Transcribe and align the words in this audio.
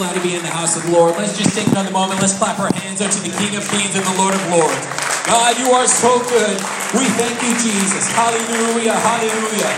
glad 0.00 0.14
to 0.14 0.22
be 0.22 0.34
in 0.34 0.40
the 0.40 0.48
house 0.48 0.78
of 0.78 0.82
the 0.84 0.92
Lord. 0.92 1.14
Let's 1.16 1.36
just 1.36 1.54
take 1.54 1.66
another 1.68 1.90
moment. 1.90 2.22
Let's 2.22 2.32
clap 2.32 2.58
our 2.58 2.72
hands 2.72 3.02
unto 3.02 3.20
the 3.20 3.36
King 3.36 3.54
of 3.60 3.68
Kings 3.68 3.92
and 3.94 4.00
the 4.00 4.16
Lord 4.16 4.32
of 4.32 4.40
Lords. 4.48 4.80
God, 5.28 5.58
you 5.60 5.68
are 5.76 5.86
so 5.86 6.16
good. 6.24 6.56
We 6.96 7.04
thank 7.20 7.36
you, 7.44 7.52
Jesus. 7.60 8.08
Hallelujah. 8.16 8.96
Hallelujah. 8.96 9.76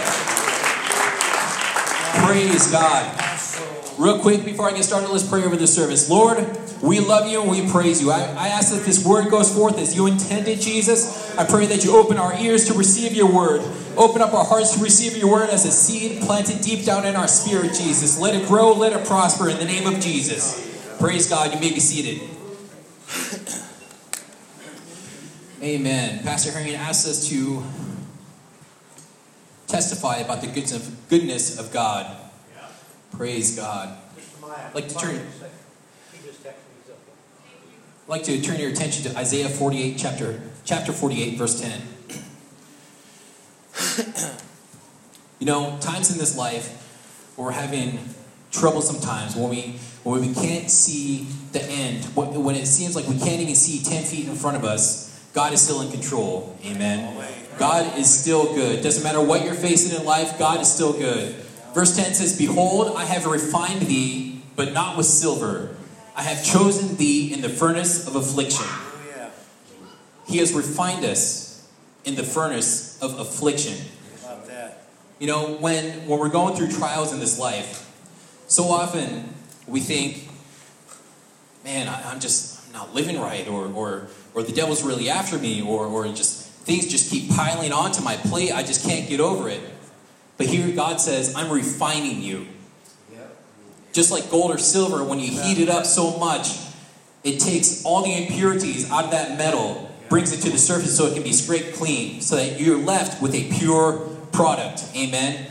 Praise 2.23 2.71
God. 2.71 3.32
Real 4.03 4.19
quick, 4.19 4.45
before 4.45 4.69
I 4.69 4.73
get 4.73 4.83
started, 4.83 5.11
let's 5.11 5.25
pray 5.25 5.45
over 5.45 5.55
the 5.55 5.69
service. 5.69 6.11
Lord, 6.11 6.45
we 6.83 6.99
love 6.99 7.31
you 7.31 7.41
and 7.41 7.49
we 7.49 7.71
praise 7.71 8.03
you. 8.03 8.11
I, 8.11 8.23
I 8.37 8.49
ask 8.49 8.75
that 8.75 8.85
this 8.85 9.07
word 9.07 9.31
goes 9.31 9.55
forth 9.55 9.79
as 9.79 9.95
you 9.95 10.09
intended, 10.09 10.61
Jesus. 10.61 11.39
I 11.39 11.45
pray 11.45 11.67
that 11.67 11.85
you 11.85 11.97
open 11.97 12.19
our 12.19 12.37
ears 12.37 12.67
to 12.67 12.75
receive 12.75 13.13
your 13.13 13.33
word. 13.33 13.61
Open 13.97 14.21
up 14.21 14.35
our 14.35 14.45
hearts 14.45 14.75
to 14.75 14.83
receive 14.83 15.17
your 15.17 15.31
word 15.31 15.51
as 15.51 15.65
a 15.67 15.71
seed 15.71 16.21
planted 16.23 16.63
deep 16.63 16.85
down 16.85 17.07
in 17.07 17.15
our 17.15 17.29
spirit, 17.29 17.75
Jesus. 17.75 18.19
Let 18.19 18.35
it 18.35 18.49
grow, 18.49 18.73
let 18.73 18.93
it 18.93 19.07
prosper 19.07 19.49
in 19.49 19.59
the 19.59 19.67
name 19.67 19.87
of 19.87 20.01
Jesus. 20.01 20.97
Praise 20.99 21.29
God. 21.31 21.55
You 21.55 21.61
may 21.61 21.71
be 21.73 21.79
seated. 21.79 22.29
Amen. 25.63 26.25
Pastor 26.25 26.51
Herring 26.51 26.75
asks 26.75 27.09
us 27.09 27.29
to 27.29 27.63
testify 29.69 30.17
about 30.17 30.41
the 30.41 30.49
goodness 31.09 31.57
of 31.57 31.73
God. 31.73 32.22
Praise 33.17 33.57
God. 33.57 33.97
I'd 34.45 34.75
like 34.75 34.89
to 34.89 34.95
turn. 34.95 35.21
I'd 38.05 38.09
like 38.09 38.25
to 38.25 38.41
turn 38.43 38.59
your 38.59 38.71
attention 38.71 39.11
to 39.11 39.19
Isaiah 39.19 39.49
48, 39.49 39.97
chapter 39.99 40.41
chapter 40.65 40.93
48, 40.93 41.39
verse 41.39 41.61
10. 41.61 41.83
you 45.39 45.47
know, 45.47 45.79
times 45.81 46.11
in 46.11 46.19
this 46.19 46.37
life 46.37 47.33
where 47.37 47.47
we're 47.47 47.53
having 47.53 47.99
troublesome 48.51 49.01
times, 49.01 49.37
when 49.37 49.51
we 49.51 49.79
when 50.05 50.21
we 50.21 50.35
can't 50.35 50.71
see 50.71 51.27
the 51.53 51.63
end, 51.63 52.05
when 52.17 52.57
it 52.57 52.67
seems 52.67 52.97
like 52.97 53.07
we 53.07 53.19
can't 53.19 53.41
even 53.41 53.55
see 53.55 53.85
10 53.89 54.03
feet 54.05 54.27
in 54.27 54.35
front 54.35 54.57
of 54.57 54.65
us, 54.65 55.31
God 55.33 55.53
is 55.53 55.61
still 55.61 55.81
in 55.81 55.91
control. 55.93 56.59
Amen. 56.65 57.25
God 57.59 57.99
is 57.99 58.13
still 58.13 58.53
good. 58.55 58.83
Doesn't 58.83 59.05
matter 59.05 59.21
what 59.21 59.45
you're 59.45 59.55
facing 59.55 59.99
in 59.99 60.05
life, 60.05 60.39
God 60.39 60.61
is 60.61 60.73
still 60.73 60.93
good. 60.93 61.37
Verse 61.75 61.97
10 61.97 62.15
says, 62.15 62.37
Behold, 62.37 62.97
I 62.97 63.05
have 63.05 63.27
refined 63.27 63.83
thee, 63.83 64.43
but 64.57 64.73
not 64.73 64.97
with 64.97 65.07
silver. 65.07 65.75
I 66.15 66.23
have 66.23 66.45
chosen 66.45 66.97
thee 66.97 67.33
in 67.33 67.41
the 67.41 67.49
furnace 67.49 68.07
of 68.07 68.17
affliction. 68.17 68.67
He 70.27 70.39
has 70.39 70.53
refined 70.53 71.05
us 71.05 71.69
in 72.05 72.15
the 72.15 72.23
furnace 72.23 73.01
of 73.03 73.19
affliction. 73.19 73.77
You 75.19 75.29
know, 75.29 75.55
when, 75.55 75.85
when 76.09 76.19
we're 76.19 76.29
going 76.29 76.57
through 76.57 76.73
trials 76.73 77.13
in 77.13 77.21
this 77.21 77.39
life, 77.39 77.89
so 78.49 78.65
often 78.65 79.33
we 79.67 79.81
think, 79.81 80.29
man, 81.65 81.87
I, 81.89 82.13
am 82.13 82.19
just 82.19 82.67
I'm 82.67 82.73
not 82.73 82.95
living 82.95 83.21
right, 83.21 83.47
or, 83.47 83.67
or, 83.67 84.09
or 84.35 84.43
the 84.43 84.53
devil's 84.53 84.83
really 84.83 85.09
after 85.09 85.39
me, 85.39 85.63
or, 85.63 85.87
or 85.87 86.07
just 86.09 86.49
things 86.65 86.89
just 86.89 87.11
keep 87.11 87.31
piling 87.31 87.73
onto 87.73 88.03
my 88.03 88.17
plate. 88.17 88.53
I 88.53 88.63
just 88.63 88.85
can't 88.85 89.09
get 89.09 89.21
over 89.21 89.49
it. 89.49 89.61
But 90.43 90.51
here 90.51 90.75
God 90.75 91.01
says, 91.01 91.37
I'm 91.37 91.53
refining 91.53 92.21
you. 92.21 92.49
Just 93.93 94.11
like 94.11 94.29
gold 94.29 94.51
or 94.51 94.59
silver, 94.59 95.05
when 95.05 95.21
you 95.21 95.29
heat 95.29 95.59
it 95.59 95.69
up 95.69 95.87
so 95.87 96.19
much, 96.19 96.49
it 97.23 97.39
takes 97.39 97.85
all 97.85 98.03
the 98.03 98.13
impurities 98.13 98.91
out 98.91 99.05
of 99.05 99.13
that 99.13 99.39
metal, 99.39 99.89
brings 100.09 100.33
it 100.33 100.43
to 100.43 100.51
the 100.51 100.59
surface 100.59 100.97
so 100.97 101.07
it 101.07 101.15
can 101.15 101.23
be 101.23 101.33
scraped 101.33 101.77
clean, 101.77 102.21
so 102.21 102.35
that 102.35 102.59
you're 102.61 102.77
left 102.77 103.23
with 103.23 103.37
a 103.37 103.57
pure 103.57 103.99
product. 104.33 104.83
Amen. 104.97 105.47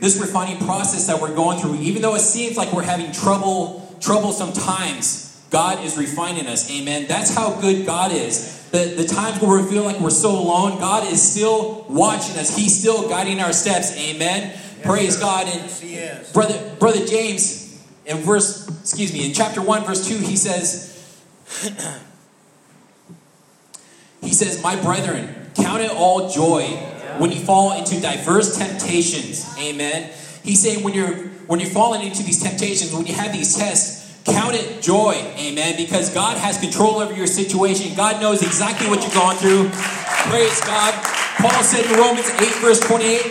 This 0.00 0.20
refining 0.20 0.58
process 0.66 1.06
that 1.06 1.18
we're 1.18 1.34
going 1.34 1.58
through, 1.58 1.76
even 1.76 2.02
though 2.02 2.14
it 2.14 2.20
seems 2.20 2.58
like 2.58 2.74
we're 2.74 2.82
having 2.82 3.12
trouble, 3.12 3.96
troublesome 4.02 4.52
times, 4.52 5.42
God 5.48 5.82
is 5.82 5.96
refining 5.96 6.46
us. 6.46 6.70
Amen. 6.70 7.06
That's 7.08 7.34
how 7.34 7.58
good 7.58 7.86
God 7.86 8.12
is. 8.12 8.55
The, 8.72 8.94
the 8.96 9.06
times 9.06 9.40
where 9.40 9.62
we 9.62 9.68
feel 9.70 9.84
like 9.84 10.00
we're 10.00 10.10
so 10.10 10.30
alone, 10.30 10.78
God 10.78 11.10
is 11.10 11.22
still 11.22 11.86
watching 11.88 12.36
us. 12.36 12.56
He's 12.56 12.78
still 12.78 13.08
guiding 13.08 13.40
our 13.40 13.52
steps. 13.52 13.96
Amen. 13.96 14.50
Yes, 14.50 14.86
Praise 14.86 15.14
sir. 15.14 15.20
God. 15.20 15.46
And 15.46 15.82
yes, 15.82 16.32
brother, 16.32 16.74
brother 16.78 17.06
James, 17.06 17.82
in 18.04 18.18
verse, 18.18 18.68
excuse 18.80 19.12
me, 19.12 19.26
in 19.26 19.32
chapter 19.32 19.62
1, 19.62 19.84
verse 19.84 20.06
2, 20.06 20.18
he 20.18 20.36
says, 20.36 20.92
he 24.20 24.32
says, 24.32 24.62
My 24.62 24.80
brethren, 24.80 25.50
count 25.54 25.82
it 25.82 25.90
all 25.90 26.28
joy 26.28 26.62
when 27.18 27.30
you 27.30 27.40
fall 27.40 27.78
into 27.78 28.00
diverse 28.00 28.58
temptations. 28.58 29.56
Amen. 29.58 30.12
He's 30.42 30.62
saying 30.62 30.84
when 30.84 30.94
you're 30.94 31.28
when 31.46 31.60
you're 31.60 31.70
falling 31.70 32.02
into 32.02 32.22
these 32.22 32.42
temptations, 32.42 32.92
when 32.92 33.06
you 33.06 33.14
have 33.14 33.32
these 33.32 33.56
tests, 33.56 33.95
Count 34.26 34.56
it 34.56 34.82
joy, 34.82 35.14
amen, 35.38 35.76
because 35.76 36.12
God 36.12 36.36
has 36.36 36.58
control 36.58 36.96
over 36.96 37.14
your 37.14 37.28
situation. 37.28 37.94
God 37.96 38.20
knows 38.20 38.42
exactly 38.42 38.88
what 38.88 39.02
you're 39.02 39.14
going 39.14 39.36
through. 39.36 39.70
Praise 40.30 40.60
God. 40.62 40.94
Paul 41.38 41.62
said 41.62 41.84
in 41.86 41.98
Romans 41.98 42.28
8, 42.28 42.54
verse 42.56 42.80
28, 42.80 43.22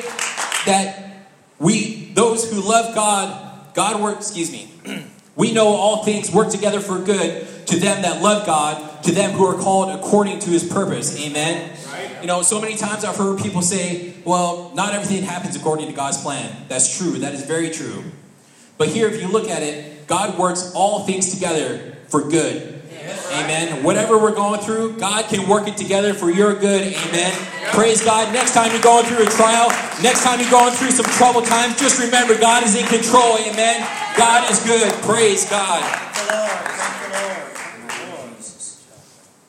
that 0.65 1.27
we, 1.59 2.11
those 2.13 2.49
who 2.49 2.61
love 2.61 2.95
God, 2.95 3.73
God 3.73 4.01
works, 4.01 4.27
excuse 4.27 4.51
me, 4.51 4.69
we 5.35 5.51
know 5.51 5.67
all 5.67 6.03
things 6.03 6.31
work 6.31 6.49
together 6.49 6.79
for 6.79 6.99
good 6.99 7.45
to 7.67 7.79
them 7.79 8.03
that 8.03 8.21
love 8.21 8.45
God, 8.45 9.03
to 9.03 9.11
them 9.11 9.31
who 9.31 9.45
are 9.45 9.59
called 9.61 9.89
according 9.89 10.39
to 10.39 10.49
his 10.49 10.63
purpose. 10.63 11.19
Amen. 11.21 11.77
You 12.21 12.27
know, 12.27 12.41
so 12.41 12.61
many 12.61 12.75
times 12.75 13.03
I've 13.03 13.17
heard 13.17 13.39
people 13.39 13.61
say, 13.61 14.13
well, 14.23 14.71
not 14.73 14.93
everything 14.93 15.23
happens 15.23 15.55
according 15.55 15.87
to 15.87 15.93
God's 15.93 16.21
plan. 16.21 16.65
That's 16.67 16.97
true. 16.97 17.19
That 17.19 17.33
is 17.33 17.45
very 17.45 17.69
true. 17.69 18.03
But 18.77 18.89
here, 18.89 19.07
if 19.07 19.21
you 19.21 19.27
look 19.27 19.49
at 19.49 19.61
it, 19.61 19.94
God 20.07 20.37
works 20.37 20.71
all 20.75 21.05
things 21.05 21.33
together 21.33 21.95
for 22.07 22.29
good. 22.29 22.75
Amen. 23.31 23.83
Whatever 23.83 24.17
we're 24.17 24.35
going 24.35 24.61
through, 24.61 24.97
God 24.97 25.25
can 25.25 25.49
work 25.49 25.67
it 25.67 25.75
together 25.77 26.13
for 26.13 26.29
your 26.29 26.55
good. 26.55 26.93
Amen. 26.93 27.33
Praise 27.71 28.03
God. 28.03 28.33
Next 28.33 28.53
time 28.53 28.71
you're 28.71 28.81
going 28.81 29.05
through 29.05 29.25
a 29.25 29.29
trial, 29.29 29.69
next 30.01 30.23
time 30.23 30.39
you're 30.39 30.51
going 30.51 30.73
through 30.73 30.91
some 30.91 31.05
trouble 31.05 31.41
times, 31.41 31.79
just 31.79 31.99
remember 31.99 32.39
God 32.39 32.63
is 32.63 32.75
in 32.75 32.85
control. 32.85 33.37
Amen. 33.39 33.85
God 34.17 34.49
is 34.49 34.63
good. 34.63 34.91
Praise 35.03 35.49
God. 35.49 35.81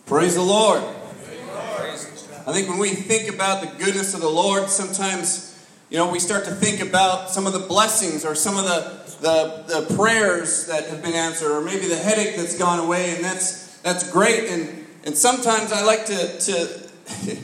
Praise 0.06 0.34
the 0.34 0.43
Lord. 0.43 0.83
Praise 1.25 2.06
the 2.06 2.33
Lord. 2.33 2.49
I 2.49 2.53
think 2.53 2.69
when 2.69 2.78
we 2.78 2.91
think 2.91 3.33
about 3.33 3.61
the 3.61 3.84
goodness 3.84 4.15
of 4.15 4.21
the 4.21 4.28
Lord, 4.28 4.69
sometimes, 4.69 5.59
you 5.91 5.99
know, 5.99 6.11
we 6.11 6.19
start 6.19 6.44
to 6.47 6.53
think 6.53 6.81
about 6.81 7.31
some 7.31 7.47
of 7.47 7.53
the 7.53 7.59
blessings 7.61 8.25
or 8.25 8.34
some 8.34 8.56
of 8.56 8.65
the 8.65 8.95
the, 9.21 9.65
the 9.66 9.94
prayers 9.97 10.66
that 10.66 10.88
have 10.88 11.03
been 11.03 11.15
answered, 11.15 11.50
or 11.50 11.60
maybe 11.60 11.87
the 11.87 11.97
headache 11.97 12.37
that's 12.37 12.59
gone 12.59 12.78
away, 12.78 13.15
and 13.15 13.25
that's 13.25 13.78
that's 13.78 14.10
great. 14.10 14.49
And 14.50 14.87
and 15.04 15.16
sometimes 15.16 15.72
I 15.72 15.84
like 15.84 16.06
to 16.06 16.38
to 16.38 16.88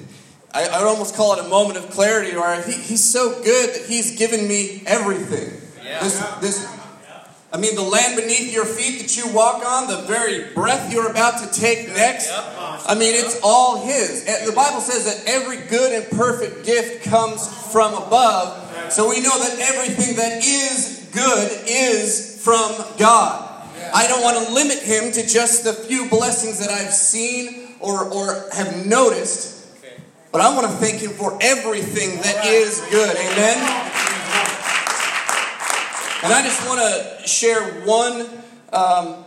I, 0.54 0.66
I 0.66 0.78
would 0.78 0.88
almost 0.88 1.14
call 1.14 1.34
it 1.34 1.44
a 1.44 1.48
moment 1.48 1.78
of 1.78 1.90
clarity, 1.90 2.36
where 2.36 2.62
he, 2.62 2.72
he's 2.72 3.04
so 3.04 3.42
good 3.42 3.74
that 3.74 3.86
he's 3.86 4.18
given 4.18 4.46
me 4.46 4.82
everything. 4.86 5.60
Yeah. 5.84 6.02
This 6.02 6.20
this. 6.40 6.78
I 7.54 7.58
mean, 7.58 7.74
the 7.74 7.82
land 7.82 8.16
beneath 8.16 8.50
your 8.50 8.64
feet 8.64 9.02
that 9.02 9.14
you 9.14 9.30
walk 9.30 9.62
on, 9.66 9.86
the 9.86 10.06
very 10.06 10.54
breath 10.54 10.90
you're 10.90 11.10
about 11.10 11.38
to 11.42 11.60
take 11.60 11.86
next. 11.88 12.30
I 12.32 12.94
mean, 12.94 13.14
it's 13.14 13.38
all 13.42 13.84
His. 13.84 14.24
The 14.24 14.52
Bible 14.52 14.80
says 14.80 15.04
that 15.04 15.30
every 15.30 15.58
good 15.68 15.92
and 15.92 16.10
perfect 16.18 16.64
gift 16.64 17.04
comes 17.04 17.46
from 17.70 17.92
above. 17.92 18.58
So 18.90 19.08
we 19.10 19.20
know 19.20 19.38
that 19.38 19.58
everything 19.58 20.16
that 20.16 20.42
is 20.42 21.01
good 21.12 21.62
is 21.66 22.42
from 22.42 22.72
God. 22.98 23.48
I 23.94 24.06
don't 24.08 24.22
want 24.22 24.46
to 24.46 24.52
limit 24.54 24.78
him 24.78 25.12
to 25.12 25.26
just 25.26 25.64
the 25.64 25.72
few 25.72 26.08
blessings 26.08 26.58
that 26.60 26.70
I've 26.70 26.92
seen 26.92 27.76
or, 27.80 28.04
or 28.04 28.48
have 28.54 28.86
noticed, 28.86 29.66
but 30.30 30.40
I 30.40 30.54
want 30.54 30.66
to 30.66 30.72
thank 30.72 31.02
him 31.02 31.10
for 31.10 31.36
everything 31.42 32.16
that 32.22 32.46
is 32.46 32.80
good. 32.90 33.16
Amen? 33.16 33.92
And 36.24 36.32
I 36.32 36.42
just 36.42 36.66
want 36.66 36.80
to 36.80 37.26
share 37.26 37.84
one, 37.84 38.26
um, 38.72 39.24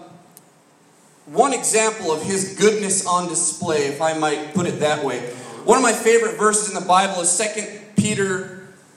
one 1.25 1.53
example 1.53 2.11
of 2.11 2.23
his 2.23 2.55
goodness 2.57 3.05
on 3.05 3.27
display, 3.27 3.87
if 3.87 4.01
I 4.01 4.17
might 4.17 4.53
put 4.53 4.65
it 4.65 4.79
that 4.79 5.03
way. 5.03 5.19
One 5.65 5.77
of 5.77 5.83
my 5.83 5.93
favorite 5.93 6.37
verses 6.37 6.69
in 6.69 6.79
the 6.79 6.87
Bible 6.87 7.21
is 7.21 7.37
2 7.37 8.01
Peter 8.01 8.54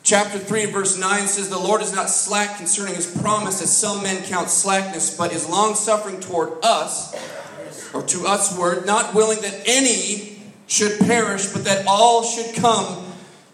Chapter 0.08 0.38
3 0.38 0.64
verse 0.72 0.96
9 0.96 1.26
says, 1.26 1.50
The 1.50 1.58
Lord 1.58 1.82
is 1.82 1.94
not 1.94 2.08
slack 2.08 2.56
concerning 2.56 2.94
his 2.94 3.14
promise, 3.20 3.60
as 3.60 3.76
some 3.76 4.02
men 4.02 4.24
count 4.24 4.48
slackness, 4.48 5.14
but 5.14 5.34
is 5.34 5.46
long 5.46 5.74
suffering 5.74 6.18
toward 6.18 6.64
us, 6.64 7.14
or 7.92 8.02
to 8.04 8.26
us 8.26 8.56
word, 8.56 8.86
not 8.86 9.14
willing 9.14 9.38
that 9.42 9.64
any 9.66 10.40
should 10.66 10.98
perish, 11.00 11.52
but 11.52 11.66
that 11.66 11.84
all 11.86 12.22
should 12.22 12.56
come 12.56 13.04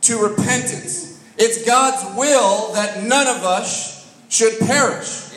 to 0.02 0.16
repentance. 0.16 1.20
It's 1.38 1.66
God's 1.66 2.16
will 2.16 2.72
that 2.74 3.02
none 3.02 3.26
of 3.26 3.42
us 3.42 4.08
should 4.28 4.56
perish. 4.60 5.36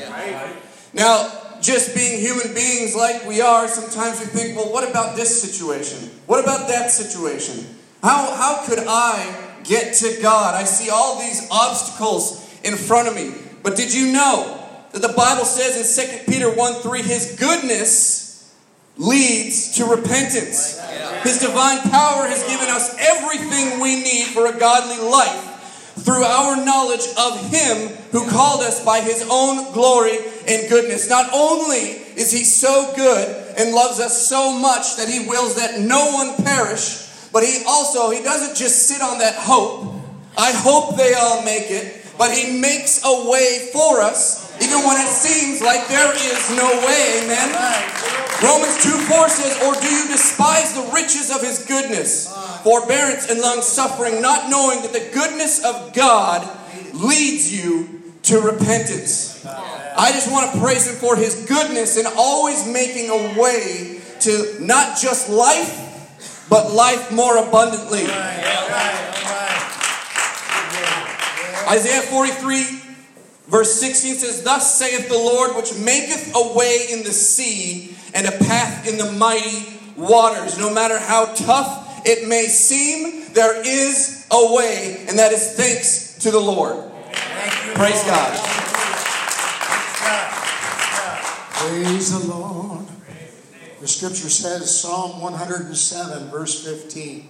Now, 0.94 1.31
just 1.62 1.96
being 1.96 2.22
human 2.22 2.54
beings 2.54 2.96
like 2.96 3.25
we 3.25 3.42
are, 3.42 3.68
sometimes 3.68 4.19
we 4.19 4.28
think, 4.28 4.56
well, 4.56 4.72
what 4.72 4.88
about 4.88 5.16
this 5.16 5.42
situation? 5.42 6.12
What 6.28 6.44
about 6.44 6.68
that 6.68 6.92
situation? 6.92 7.66
How, 8.04 8.36
how 8.36 8.68
could 8.68 8.84
I 8.88 9.47
get 9.68 9.96
to 9.96 10.22
God. 10.22 10.56
I 10.56 10.64
see 10.64 10.90
all 10.90 11.19
these 11.19 11.48
obstacles 11.52 12.44
in 12.64 12.75
front 12.75 13.08
of 13.08 13.16
me. 13.16 13.34
But 13.64 13.75
did 13.75 13.94
you 13.94 14.12
know 14.14 14.64
that 14.92 15.02
the 15.02 15.14
Bible 15.14 15.46
says 15.46 15.98
in 15.98 16.08
2 16.25 16.31
Peter 16.31 16.50
1 16.50 16.74
3, 16.81 17.02
His 17.02 17.36
goodness 17.40 18.56
leads 18.98 19.75
to 19.78 19.86
repentance. 19.86 20.80
His 21.24 21.40
divine 21.40 21.81
power 21.81 22.28
has 22.28 22.44
given 22.48 22.69
us 22.69 22.96
everything 23.00 23.80
we 23.80 24.02
need 24.02 24.28
for 24.28 24.48
a 24.48 24.58
godly 24.58 24.98
life 25.10 25.54
through 25.98 26.24
our 26.24 26.64
knowledge 26.64 27.06
of 27.18 27.52
Him 27.52 27.90
who 28.12 28.30
called 28.30 28.62
us 28.62 28.84
by 28.86 29.02
His 29.02 29.28
own 29.30 29.74
glory 29.74 30.18
and 30.48 30.69
goodness. 30.69 31.10
Not 31.10 31.30
only 31.34 32.02
is 32.16 32.31
He 32.31 32.44
so 32.44 32.94
good 32.96 33.56
and 33.58 33.74
loves 33.74 34.00
us 34.00 34.28
so 34.28 34.58
much 34.58 34.98
that 34.98 35.10
He 35.10 35.28
wills 35.28 35.56
that 35.56 35.80
no 35.80 36.12
one 36.12 36.36
perish, 36.44 37.06
but 37.32 37.44
He 37.44 37.64
also, 37.68 38.10
He 38.12 38.24
doesn't 38.24 38.56
just 38.56 38.88
sit 38.88 39.02
on 39.02 39.20
that 39.20 39.36
hope. 39.36 39.94
I 40.38 40.52
hope 40.52 40.98
they 40.98 41.14
all 41.14 41.44
make 41.44 41.72
it, 41.72 42.06
but 42.18 42.32
He 42.32 42.60
makes 42.60 43.02
a 43.04 43.30
way 43.30 43.70
for 43.74 44.02
us 44.02 44.48
even 44.62 44.80
when 44.86 44.98
it 44.98 45.08
seems 45.08 45.62
like 45.62 45.88
there 45.88 46.14
is 46.14 46.50
no 46.56 46.68
way. 46.86 47.22
Amen. 47.24 47.50
Romans 48.42 48.84
2 48.84 48.90
4 48.90 49.30
says, 49.30 49.54
Or 49.64 49.74
do 49.80 49.88
you 49.88 50.08
despise 50.08 50.74
the 50.74 50.90
riches 50.94 51.34
of 51.34 51.42
his 51.42 51.66
goodness, 51.66 52.34
forbearance, 52.64 53.30
and 53.30 53.40
long 53.40 53.62
suffering, 53.62 54.22
not 54.22 54.50
knowing 54.50 54.82
that 54.82 54.94
the 54.94 55.10
goodness 55.14 55.64
of 55.64 55.94
God 55.94 56.48
leads 56.94 57.52
you 57.54 58.02
to 58.24 58.40
repentance? 58.40 59.46
I 59.46 60.12
just 60.12 60.32
want 60.32 60.52
to 60.54 60.60
praise 60.60 60.88
him 60.88 60.96
for 60.96 61.16
his 61.16 61.46
goodness 61.48 61.98
and 61.98 62.08
always 62.18 62.68
making 62.68 63.10
a 63.10 63.40
way 63.40 64.02
to 64.22 64.58
not 64.60 64.98
just 64.98 65.30
life, 65.30 65.87
but 66.50 66.72
life 66.72 67.12
more 67.12 67.38
abundantly. 67.38 68.06
Isaiah 71.70 72.02
43 72.02 72.88
Verse 73.48 73.80
16 73.80 74.16
says, 74.16 74.44
Thus 74.44 74.78
saith 74.78 75.08
the 75.08 75.18
Lord, 75.18 75.56
which 75.56 75.74
maketh 75.80 76.34
a 76.36 76.54
way 76.54 76.88
in 76.92 77.04
the 77.04 77.14
sea 77.14 77.96
and 78.14 78.28
a 78.28 78.32
path 78.32 78.88
in 78.88 78.98
the 78.98 79.10
mighty 79.14 79.80
waters. 79.96 80.58
No 80.58 80.74
matter 80.74 81.00
how 81.00 81.34
tough 81.34 82.06
it 82.06 82.28
may 82.28 82.48
seem, 82.48 83.34
there 83.34 83.62
is 83.66 84.28
a 84.32 84.54
way, 84.54 85.06
and 85.08 85.18
that 85.18 85.32
is 85.32 85.54
thanks 85.54 86.18
to 86.20 86.32
the 86.32 86.40
Lord. 86.40 86.76
Praise. 87.76 88.04
God. 88.04 88.38
Praise 91.54 92.20
the 92.20 92.28
Lord. 92.28 92.67
The 93.88 93.94
scripture 93.94 94.30
says, 94.30 94.81
Psalm 94.81 95.22
107, 95.22 96.28
verse 96.28 96.62
15. 96.62 97.30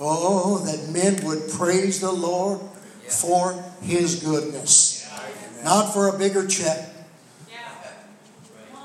Oh, 0.00 0.58
that 0.58 0.92
men 0.92 1.24
would 1.24 1.48
praise 1.52 2.00
the 2.00 2.10
Lord 2.10 2.58
for 3.06 3.52
his 3.82 4.24
goodness. 4.24 5.08
Not 5.62 5.92
for 5.92 6.08
a 6.08 6.18
bigger 6.18 6.44
check. 6.44 6.92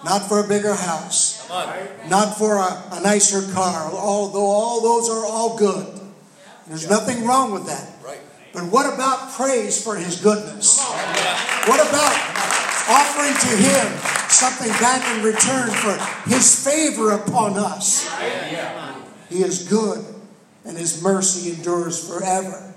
Not 0.03 0.29
for 0.29 0.45
a 0.45 0.47
bigger 0.47 0.75
house. 0.75 1.50
Not 2.07 2.38
for 2.38 2.57
a, 2.57 2.83
a 2.91 3.01
nicer 3.01 3.51
car. 3.51 3.91
Although 3.91 4.45
all 4.45 4.81
those 4.81 5.09
are 5.09 5.25
all 5.25 5.57
good. 5.57 6.01
There's 6.68 6.88
nothing 6.88 7.25
wrong 7.25 7.51
with 7.51 7.65
that. 7.65 7.94
But 8.53 8.65
what 8.65 8.94
about 8.94 9.31
praise 9.31 9.83
for 9.83 9.95
his 9.95 10.21
goodness? 10.21 10.79
What 11.65 11.89
about 11.89 12.64
offering 12.89 13.33
to 13.33 13.57
him 13.57 13.97
something 14.29 14.71
back 14.79 15.03
in 15.15 15.23
return 15.23 15.69
for 15.69 16.29
his 16.29 16.63
favor 16.63 17.11
upon 17.11 17.57
us? 17.57 18.07
He 19.29 19.41
is 19.41 19.67
good 19.67 20.05
and 20.65 20.77
his 20.77 21.01
mercy 21.01 21.51
endures 21.51 22.07
forever. 22.07 22.73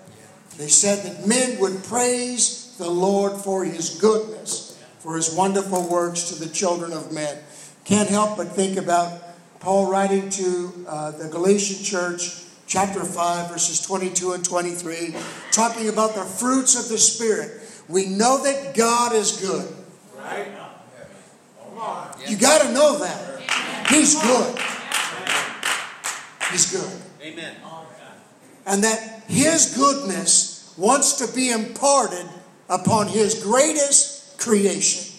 They 0.56 0.68
said 0.68 1.04
that 1.04 1.26
men 1.26 1.58
would 1.60 1.82
praise 1.84 2.76
the 2.78 2.90
Lord 2.90 3.32
for 3.32 3.64
his 3.64 3.98
goodness, 4.00 4.82
for 4.98 5.16
his 5.16 5.34
wonderful 5.34 5.88
works 5.88 6.24
to 6.30 6.34
the 6.34 6.52
children 6.52 6.92
of 6.92 7.12
men. 7.12 7.38
Can't 7.84 8.08
help 8.08 8.36
but 8.36 8.48
think 8.48 8.76
about 8.76 9.22
Paul 9.60 9.90
writing 9.90 10.28
to 10.30 10.86
uh, 10.86 11.10
the 11.12 11.28
Galatian 11.28 11.82
church, 11.82 12.42
chapter 12.66 13.02
5, 13.02 13.50
verses 13.50 13.80
22 13.80 14.32
and 14.32 14.44
23, 14.44 15.14
talking 15.50 15.88
about 15.88 16.14
the 16.14 16.24
fruits 16.24 16.78
of 16.78 16.88
the 16.88 16.98
Spirit. 16.98 17.62
We 17.88 18.06
know 18.06 18.42
that 18.42 18.76
God 18.76 19.14
is 19.14 19.40
good. 19.40 19.77
You 22.26 22.36
got 22.36 22.62
to 22.62 22.72
know 22.72 22.98
that. 22.98 23.40
He's 23.88 24.20
good. 24.20 24.58
He's 26.50 26.72
good. 26.72 27.02
Amen 27.22 27.54
and 28.68 28.84
that 28.84 29.24
His 29.26 29.74
goodness 29.76 30.72
wants 30.76 31.26
to 31.26 31.34
be 31.34 31.50
imparted 31.50 32.26
upon 32.68 33.08
His 33.08 33.42
greatest 33.42 34.38
creation. 34.38 35.14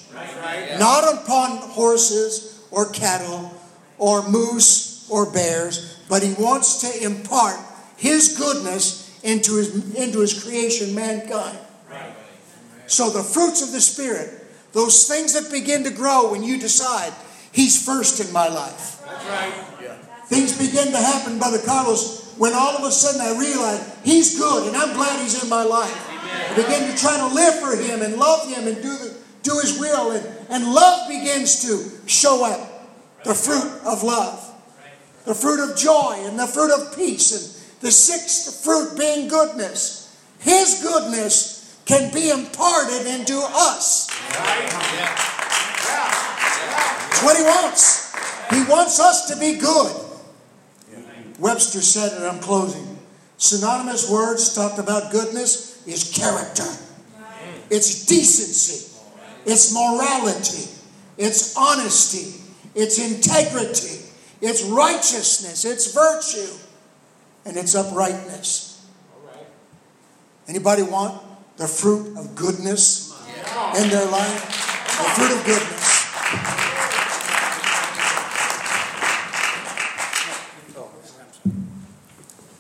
Not 0.80 1.04
upon 1.04 1.58
horses 1.58 2.64
or 2.72 2.90
cattle 2.92 3.52
or 3.98 4.28
moose 4.30 5.10
or 5.10 5.32
bears, 5.32 6.00
but 6.08 6.24
He 6.24 6.34
wants 6.34 6.82
to 6.82 7.04
impart 7.04 7.60
His 7.98 8.38
goodness 8.38 9.20
into 9.24 9.58
His, 9.58 9.96
into 9.96 10.20
his 10.20 10.44
creation, 10.44 10.96
mankind. 10.96 11.58
So 12.86 13.10
the 13.10 13.24
fruits 13.24 13.62
of 13.62 13.72
the 13.72 13.82
Spirit, 13.82 14.39
those 14.72 15.08
things 15.08 15.34
that 15.34 15.52
begin 15.52 15.84
to 15.84 15.92
grow 15.92 16.32
when 16.32 16.44
you 16.44 16.60
decide, 16.60 17.14
He's 17.52 17.84
first 17.84 18.20
in 18.26 18.32
my 18.32 18.48
life. 18.48 19.02
Things 20.28 20.58
begin 20.58 20.92
to 20.92 20.98
happen, 20.98 21.40
Brother 21.40 21.58
Carlos, 21.66 22.36
when 22.38 22.54
all 22.54 22.78
of 22.78 22.84
a 22.84 22.92
sudden 22.92 23.22
I 23.22 23.40
realize 23.40 23.98
He's 24.04 24.38
good 24.38 24.68
and 24.68 24.78
I'm 24.78 24.96
glad 24.96 25.22
He's 25.22 25.44
in 25.44 25.50
my 25.50 25.64
life. 25.64 26.08
I 26.52 26.56
begin 26.56 26.92
to 26.92 26.98
try 26.98 27.18
to 27.18 27.34
live 27.34 27.60
for 27.60 27.76
Him 27.76 28.02
and 28.02 28.16
love 28.18 28.48
Him 28.48 28.68
and 28.68 28.76
do, 28.78 28.98
the, 28.98 29.18
do 29.44 29.60
His 29.60 29.80
will. 29.80 30.12
And, 30.12 30.26
and 30.50 30.74
love 30.74 31.10
begins 31.10 31.64
to 31.64 32.08
show 32.08 32.46
up 32.46 33.24
the 33.24 33.34
fruit 33.34 33.82
of 33.86 34.04
love, 34.04 34.46
the 35.26 35.34
fruit 35.34 35.68
of 35.68 35.76
joy, 35.76 36.16
and 36.20 36.38
the 36.38 36.48
fruit 36.48 36.72
of 36.72 36.96
peace. 36.96 37.32
And 37.32 37.60
the 37.82 37.92
sixth 37.92 38.64
fruit 38.64 38.98
being 38.98 39.28
goodness. 39.28 40.18
His 40.40 40.82
goodness 40.82 41.59
can 41.90 42.14
be 42.14 42.30
imparted 42.30 43.08
into 43.08 43.42
us. 43.52 44.08
That's 47.10 47.24
what 47.24 47.36
He 47.36 47.42
wants. 47.42 48.14
He 48.52 48.64
wants 48.70 49.00
us 49.00 49.28
to 49.34 49.40
be 49.40 49.58
good. 49.58 50.06
Webster 51.40 51.82
said, 51.82 52.14
and 52.16 52.26
I'm 52.28 52.40
closing, 52.42 53.00
synonymous 53.38 54.08
words 54.08 54.54
talked 54.54 54.78
about 54.78 55.12
goodness 55.12 55.84
is 55.88 56.14
character, 56.16 56.68
it's 57.72 58.06
decency, 58.06 58.96
it's 59.48 59.74
morality, 59.74 60.70
it's 61.18 61.58
honesty, 61.58 62.40
it's 62.76 63.00
integrity, 63.00 64.06
it's 64.42 64.64
righteousness, 64.66 65.66
it's 65.66 65.92
virtue, 65.92 66.54
and 67.46 67.58
it's 67.58 67.74
uprightness. 67.74 68.86
Anybody 70.48 70.84
want 70.84 71.29
the 71.60 71.68
fruit 71.68 72.18
of 72.18 72.36
goodness 72.36 73.12
in 73.76 73.90
their 73.90 74.10
life? 74.10 74.46
The 74.98 75.04
fruit 75.14 75.32
of 75.38 75.46
goodness. 75.46 75.90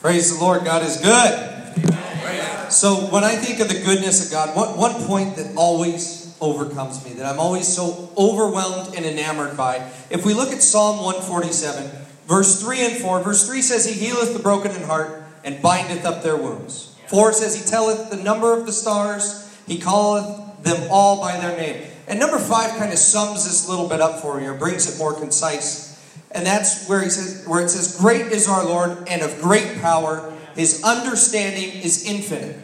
Praise 0.01 0.37
the 0.37 0.43
Lord, 0.43 0.65
God 0.65 0.83
is 0.83 0.97
good. 0.97 2.71
So 2.71 2.95
when 3.11 3.23
I 3.23 3.35
think 3.35 3.61
of 3.61 3.69
the 3.69 3.81
goodness 3.83 4.25
of 4.25 4.31
God, 4.31 4.55
one, 4.55 4.77
one 4.77 4.93
point 5.05 5.37
that 5.37 5.55
always 5.55 6.35
overcomes 6.41 7.03
me, 7.05 7.13
that 7.13 7.25
I'm 7.25 7.39
always 7.39 7.67
so 7.67 8.11
overwhelmed 8.17 8.95
and 8.95 9.05
enamored 9.05 9.55
by, 9.55 9.89
if 10.09 10.25
we 10.25 10.33
look 10.33 10.51
at 10.51 10.61
Psalm 10.61 10.97
147, 10.97 11.89
verse 12.27 12.61
3 12.61 12.85
and 12.85 12.97
4, 12.97 13.23
verse 13.23 13.47
3 13.47 13.61
says, 13.61 13.85
He 13.85 13.93
healeth 13.93 14.33
the 14.33 14.39
broken 14.39 14.71
in 14.71 14.83
heart 14.83 15.23
and 15.43 15.61
bindeth 15.61 16.05
up 16.05 16.21
their 16.21 16.37
wounds. 16.37 16.88
4 17.09 17.33
says, 17.33 17.59
He 17.59 17.69
telleth 17.69 18.09
the 18.09 18.17
number 18.17 18.57
of 18.57 18.65
the 18.65 18.71
stars, 18.71 19.51
He 19.67 19.79
calleth 19.79 20.63
them 20.63 20.87
all 20.91 21.19
by 21.21 21.37
their 21.37 21.57
name. 21.57 21.85
And 22.07 22.19
number 22.19 22.39
5 22.39 22.77
kind 22.77 22.91
of 22.91 22.99
sums 22.99 23.45
this 23.45 23.67
little 23.67 23.87
bit 23.87 24.01
up 24.01 24.21
for 24.21 24.39
you, 24.39 24.51
or 24.51 24.53
brings 24.53 24.93
it 24.93 24.97
more 24.97 25.13
concise. 25.13 25.89
And 26.31 26.45
that's 26.45 26.87
where 26.87 27.01
he 27.01 27.09
says 27.09 27.47
where 27.47 27.63
it 27.63 27.69
says, 27.69 27.97
Great 27.97 28.27
is 28.27 28.47
our 28.47 28.63
Lord 28.63 29.07
and 29.07 29.21
of 29.21 29.41
great 29.41 29.81
power. 29.81 30.33
His 30.55 30.83
understanding 30.83 31.81
is 31.81 32.05
infinite. 32.05 32.57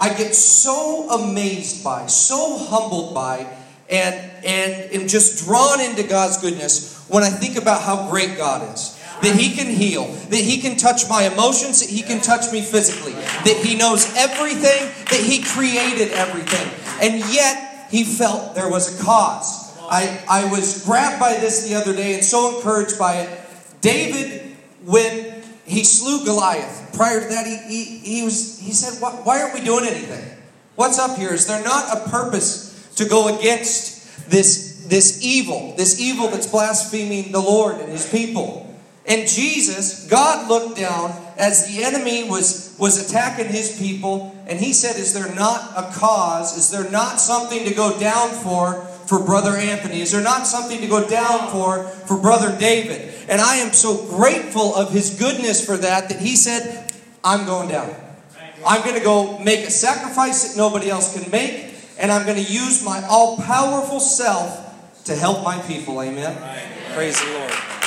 I 0.00 0.10
get 0.10 0.34
so 0.34 1.08
amazed 1.10 1.82
by, 1.82 2.06
so 2.06 2.58
humbled 2.58 3.14
by, 3.14 3.46
and 3.90 4.14
and 4.44 4.92
am 4.92 5.08
just 5.08 5.44
drawn 5.44 5.80
into 5.80 6.02
God's 6.02 6.36
goodness 6.38 7.04
when 7.08 7.22
I 7.22 7.30
think 7.30 7.56
about 7.56 7.82
how 7.82 8.10
great 8.10 8.36
God 8.36 8.74
is. 8.74 8.97
That 9.22 9.36
He 9.36 9.54
can 9.54 9.66
heal, 9.66 10.06
that 10.06 10.36
He 10.36 10.60
can 10.60 10.76
touch 10.76 11.08
my 11.08 11.24
emotions, 11.24 11.80
that 11.80 11.90
He 11.90 12.02
can 12.02 12.20
touch 12.20 12.52
me 12.52 12.62
physically, 12.62 13.12
that 13.12 13.60
He 13.64 13.76
knows 13.76 14.14
everything, 14.16 14.88
that 15.10 15.20
He 15.24 15.42
created 15.42 16.12
everything. 16.12 16.68
And 17.02 17.18
yet 17.32 17.88
He 17.90 18.04
felt 18.04 18.54
there 18.54 18.70
was 18.70 19.00
a 19.00 19.04
cause. 19.04 19.68
I, 19.90 20.22
I 20.28 20.50
was 20.50 20.84
grabbed 20.84 21.18
by 21.18 21.34
this 21.38 21.66
the 21.68 21.74
other 21.74 21.94
day 21.94 22.14
and 22.14 22.22
so 22.22 22.56
encouraged 22.56 22.98
by 22.98 23.22
it. 23.22 23.40
David, 23.80 24.56
when 24.84 25.42
he 25.64 25.84
slew 25.84 26.24
Goliath, 26.24 26.94
prior 26.94 27.20
to 27.20 27.28
that, 27.28 27.46
he, 27.46 27.56
he, 27.56 27.98
he, 27.98 28.22
was, 28.22 28.58
he 28.58 28.72
said, 28.72 29.00
why, 29.00 29.12
why 29.12 29.42
aren't 29.42 29.54
we 29.54 29.60
doing 29.60 29.86
anything? 29.86 30.36
What's 30.76 30.98
up 30.98 31.16
here 31.16 31.32
is 31.32 31.46
there 31.46 31.62
not 31.64 31.96
a 31.96 32.08
purpose 32.10 32.92
to 32.96 33.08
go 33.08 33.36
against 33.38 34.30
this, 34.30 34.86
this 34.88 35.24
evil, 35.24 35.74
this 35.76 36.00
evil 36.00 36.28
that's 36.28 36.46
blaspheming 36.46 37.32
the 37.32 37.40
Lord 37.40 37.76
and 37.76 37.90
his 37.90 38.08
people. 38.08 38.67
And 39.08 39.26
Jesus, 39.26 40.06
God 40.06 40.48
looked 40.48 40.78
down 40.78 41.14
as 41.38 41.66
the 41.66 41.82
enemy 41.82 42.28
was, 42.28 42.76
was 42.78 43.08
attacking 43.08 43.46
his 43.46 43.78
people, 43.78 44.36
and 44.46 44.60
he 44.60 44.74
said, 44.74 44.96
Is 44.96 45.14
there 45.14 45.34
not 45.34 45.72
a 45.76 45.90
cause? 45.98 46.58
Is 46.58 46.70
there 46.70 46.90
not 46.90 47.18
something 47.18 47.64
to 47.64 47.74
go 47.74 47.98
down 47.98 48.28
for 48.28 48.84
for 49.06 49.24
Brother 49.24 49.56
Anthony? 49.56 50.02
Is 50.02 50.12
there 50.12 50.22
not 50.22 50.46
something 50.46 50.82
to 50.82 50.86
go 50.86 51.08
down 51.08 51.50
for 51.50 51.84
for 51.84 52.18
Brother 52.18 52.54
David? 52.58 53.14
And 53.30 53.40
I 53.40 53.56
am 53.56 53.72
so 53.72 54.06
grateful 54.08 54.74
of 54.74 54.92
his 54.92 55.18
goodness 55.18 55.64
for 55.64 55.78
that 55.78 56.10
that 56.10 56.20
he 56.20 56.36
said, 56.36 56.92
I'm 57.24 57.46
going 57.46 57.70
down. 57.70 57.94
I'm 58.66 58.82
going 58.82 58.98
to 58.98 59.04
go 59.04 59.38
make 59.38 59.60
a 59.60 59.70
sacrifice 59.70 60.48
that 60.48 60.58
nobody 60.58 60.90
else 60.90 61.18
can 61.18 61.30
make, 61.30 61.74
and 61.98 62.12
I'm 62.12 62.26
going 62.26 62.44
to 62.44 62.52
use 62.52 62.84
my 62.84 63.02
all 63.08 63.38
powerful 63.38 64.00
self 64.00 65.04
to 65.04 65.14
help 65.14 65.42
my 65.44 65.58
people. 65.62 66.02
Amen. 66.02 66.36
Praise 66.92 67.18
the 67.18 67.32
Lord. 67.32 67.77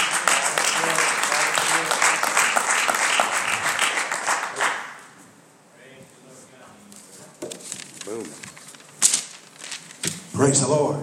Praise 10.42 10.62
the 10.62 10.70
Lord. 10.70 10.98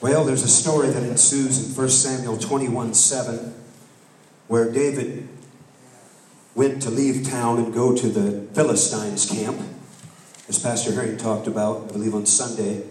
Well, 0.00 0.24
there's 0.24 0.44
a 0.44 0.48
story 0.48 0.90
that 0.90 1.02
ensues 1.02 1.68
in 1.68 1.76
1 1.76 1.88
Samuel 1.88 2.38
21 2.38 2.94
7, 2.94 3.52
where 4.46 4.70
David 4.70 5.26
went 6.54 6.80
to 6.82 6.90
leave 6.90 7.26
town 7.28 7.58
and 7.58 7.74
go 7.74 7.92
to 7.92 8.08
the 8.08 8.46
Philistines' 8.54 9.28
camp, 9.28 9.60
as 10.48 10.60
Pastor 10.60 10.92
Herring 10.92 11.16
talked 11.16 11.48
about, 11.48 11.88
I 11.88 11.92
believe, 11.94 12.14
on 12.14 12.24
Sunday. 12.24 12.84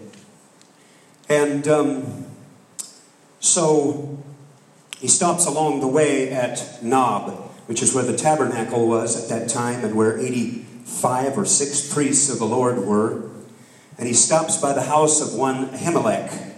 And 1.30 1.66
um, 1.66 2.26
so 3.40 4.22
he 4.98 5.08
stops 5.08 5.46
along 5.46 5.80
the 5.80 5.88
way 5.88 6.30
at 6.30 6.82
Nob, 6.82 7.30
which 7.64 7.82
is 7.82 7.94
where 7.94 8.04
the 8.04 8.14
tabernacle 8.14 8.86
was 8.86 9.24
at 9.24 9.30
that 9.30 9.48
time 9.48 9.82
and 9.82 9.94
where 9.94 10.18
85 10.18 11.38
or 11.38 11.46
6 11.46 11.94
priests 11.94 12.28
of 12.28 12.38
the 12.38 12.44
Lord 12.44 12.84
were. 12.84 13.30
And 13.98 14.08
he 14.08 14.14
stops 14.14 14.56
by 14.56 14.72
the 14.72 14.82
house 14.82 15.20
of 15.20 15.38
one 15.38 15.68
Ahimelech. 15.68 16.52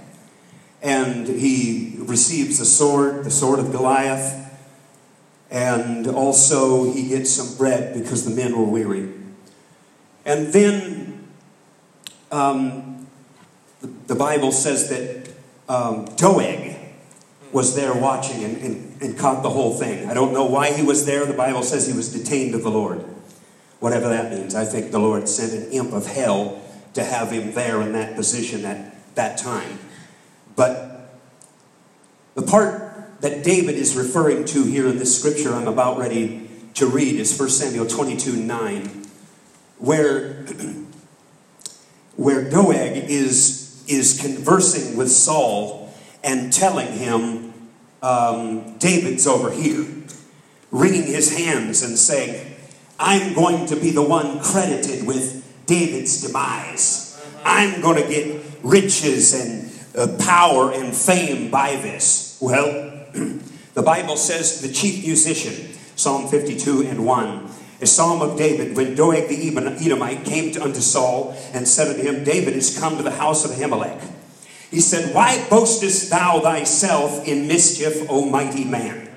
And 0.82 1.26
he 1.26 1.96
receives 1.98 2.58
the 2.58 2.64
sword, 2.64 3.24
the 3.24 3.30
sword 3.30 3.58
of 3.58 3.72
Goliath. 3.72 4.42
And 5.50 6.06
also 6.06 6.92
he 6.92 7.08
gets 7.08 7.30
some 7.30 7.56
bread 7.56 7.94
because 7.94 8.24
the 8.24 8.34
men 8.34 8.56
were 8.56 8.64
weary. 8.64 9.12
And 10.24 10.52
then 10.52 11.28
um, 12.32 13.06
the, 13.80 13.88
the 14.08 14.14
Bible 14.14 14.52
says 14.52 14.88
that 14.88 15.32
um, 15.68 16.06
Doeg 16.16 16.76
was 17.52 17.76
there 17.76 17.94
watching 17.94 18.44
and, 18.44 18.56
and, 18.58 19.02
and 19.02 19.18
caught 19.18 19.42
the 19.42 19.50
whole 19.50 19.74
thing. 19.74 20.08
I 20.08 20.14
don't 20.14 20.32
know 20.32 20.44
why 20.44 20.72
he 20.72 20.82
was 20.82 21.06
there. 21.06 21.24
The 21.24 21.32
Bible 21.32 21.62
says 21.62 21.86
he 21.86 21.96
was 21.96 22.12
detained 22.12 22.54
of 22.54 22.62
the 22.62 22.70
Lord. 22.70 23.04
Whatever 23.78 24.08
that 24.08 24.32
means. 24.32 24.54
I 24.54 24.64
think 24.64 24.90
the 24.90 24.98
Lord 24.98 25.28
sent 25.28 25.52
an 25.52 25.70
imp 25.70 25.92
of 25.92 26.06
hell 26.06 26.60
to 26.96 27.04
have 27.04 27.30
him 27.30 27.52
there 27.52 27.80
in 27.82 27.92
that 27.92 28.16
position 28.16 28.64
at 28.64 29.14
that 29.14 29.38
time. 29.38 29.78
But 30.56 31.10
the 32.34 32.42
part 32.42 33.20
that 33.20 33.44
David 33.44 33.74
is 33.76 33.94
referring 33.94 34.46
to 34.46 34.64
here 34.64 34.88
in 34.88 34.98
this 34.98 35.18
scripture 35.18 35.54
I'm 35.54 35.68
about 35.68 35.98
ready 35.98 36.48
to 36.74 36.86
read 36.86 37.16
is 37.16 37.38
1 37.38 37.48
Samuel 37.50 37.86
22 37.86 38.36
9, 38.36 39.06
where, 39.78 40.44
where 42.16 42.48
Doeg 42.48 42.96
is, 43.10 43.84
is 43.86 44.18
conversing 44.20 44.96
with 44.96 45.10
Saul 45.10 45.94
and 46.24 46.50
telling 46.50 46.92
him, 46.92 47.52
um, 48.02 48.78
David's 48.78 49.26
over 49.26 49.50
here, 49.50 49.86
wringing 50.70 51.06
his 51.06 51.36
hands 51.36 51.82
and 51.82 51.98
saying, 51.98 52.54
I'm 52.98 53.34
going 53.34 53.66
to 53.66 53.76
be 53.76 53.90
the 53.90 54.02
one 54.02 54.40
credited 54.40 55.06
with 55.06 55.45
David's 55.66 56.22
demise. 56.22 57.20
I'm 57.44 57.80
going 57.80 58.02
to 58.02 58.08
get 58.08 58.42
riches 58.62 59.34
and 59.34 59.72
uh, 59.96 60.16
power 60.24 60.72
and 60.72 60.94
fame 60.94 61.50
by 61.50 61.76
this. 61.76 62.38
Well, 62.40 63.06
the 63.74 63.82
Bible 63.82 64.16
says 64.16 64.62
the 64.62 64.72
chief 64.72 65.04
musician, 65.04 65.76
Psalm 65.96 66.28
52 66.28 66.82
and 66.82 67.04
1, 67.04 67.48
a 67.80 67.86
psalm 67.86 68.22
of 68.22 68.38
David, 68.38 68.76
when 68.76 68.94
Doeg 68.94 69.28
the 69.28 69.48
Edomite 69.84 70.24
came 70.24 70.52
to, 70.52 70.62
unto 70.62 70.80
Saul 70.80 71.36
and 71.52 71.68
said 71.68 71.88
unto 71.88 72.02
him, 72.02 72.24
David 72.24 72.54
is 72.54 72.78
come 72.78 72.96
to 72.96 73.02
the 73.02 73.10
house 73.10 73.44
of 73.44 73.50
Ahimelech. 73.50 74.12
He 74.70 74.80
said, 74.80 75.14
Why 75.14 75.46
boastest 75.48 76.10
thou 76.10 76.40
thyself 76.40 77.26
in 77.26 77.46
mischief, 77.46 78.06
O 78.08 78.28
mighty 78.28 78.64
man? 78.64 79.08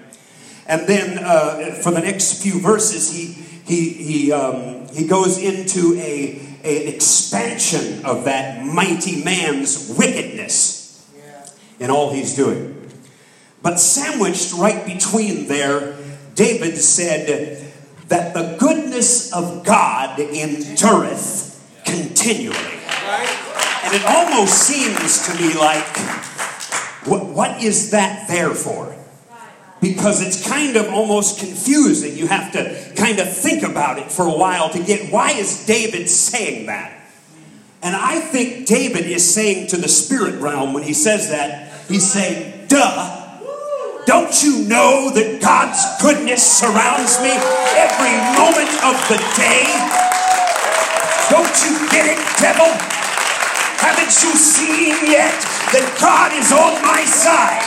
And 0.67 0.87
then 0.87 1.17
uh, 1.17 1.73
for 1.81 1.91
the 1.91 2.01
next 2.01 2.43
few 2.43 2.61
verses, 2.61 3.11
he, 3.11 3.33
he, 3.65 3.89
he, 3.89 4.31
um, 4.31 4.78
he 4.99 5.07
goes 5.07 5.37
into 5.37 5.95
a, 5.95 6.41
a, 6.61 6.87
an 6.87 6.93
expansion 6.93 8.05
of 8.05 8.25
that 8.25 8.65
mighty 8.65 9.23
man's 9.23 9.95
wickedness 9.97 11.09
in 11.79 11.89
all 11.89 12.11
he's 12.11 12.35
doing. 12.35 12.75
But 13.61 13.79
sandwiched 13.79 14.53
right 14.53 14.85
between 14.85 15.47
there, 15.47 15.97
David 16.35 16.77
said 16.77 17.63
that 18.09 18.33
the 18.33 18.57
goodness 18.59 19.31
of 19.31 19.63
God 19.63 20.19
endureth 20.19 21.81
continually. 21.85 22.57
And 23.83 23.95
it 23.95 24.03
almost 24.05 24.53
seems 24.53 25.27
to 25.27 25.41
me 25.41 25.57
like, 25.57 25.97
what, 27.05 27.25
what 27.25 27.63
is 27.63 27.91
that 27.91 28.27
there 28.27 28.53
for? 28.53 28.98
Because 29.81 30.21
it's 30.21 30.47
kind 30.47 30.75
of 30.75 30.89
almost 30.89 31.39
confusing. 31.39 32.17
You 32.17 32.27
have 32.27 32.51
to 32.53 32.93
kind 32.95 33.19
of 33.19 33.31
think 33.31 33.63
about 33.63 33.97
it 33.97 34.11
for 34.11 34.25
a 34.25 34.37
while 34.37 34.69
to 34.71 34.83
get 34.83 35.11
why 35.11 35.31
is 35.31 35.65
David 35.65 36.09
saying 36.09 36.65
that? 36.65 36.99
And 37.81 37.95
I 37.95 38.19
think 38.19 38.67
David 38.67 39.05
is 39.05 39.33
saying 39.33 39.67
to 39.67 39.77
the 39.77 39.87
spirit 39.87 40.41
realm 40.41 40.73
when 40.73 40.83
he 40.83 40.93
says 40.93 41.29
that, 41.29 41.71
he's 41.87 42.09
saying, 42.11 42.67
duh. 42.67 43.15
Don't 44.05 44.43
you 44.43 44.65
know 44.65 45.11
that 45.13 45.39
God's 45.39 45.79
goodness 46.01 46.41
surrounds 46.41 47.21
me 47.21 47.29
every 47.77 48.15
moment 48.35 48.73
of 48.81 48.97
the 49.05 49.21
day? 49.37 49.69
Don't 51.29 51.55
you 51.61 51.77
get 51.93 52.09
it, 52.09 52.19
devil? 52.41 52.65
Haven't 53.77 54.11
you 54.25 54.33
seen 54.33 54.97
yet 55.05 55.37
that 55.71 55.85
God 56.01 56.33
is 56.33 56.51
on 56.51 56.81
my 56.81 57.05
side? 57.05 57.61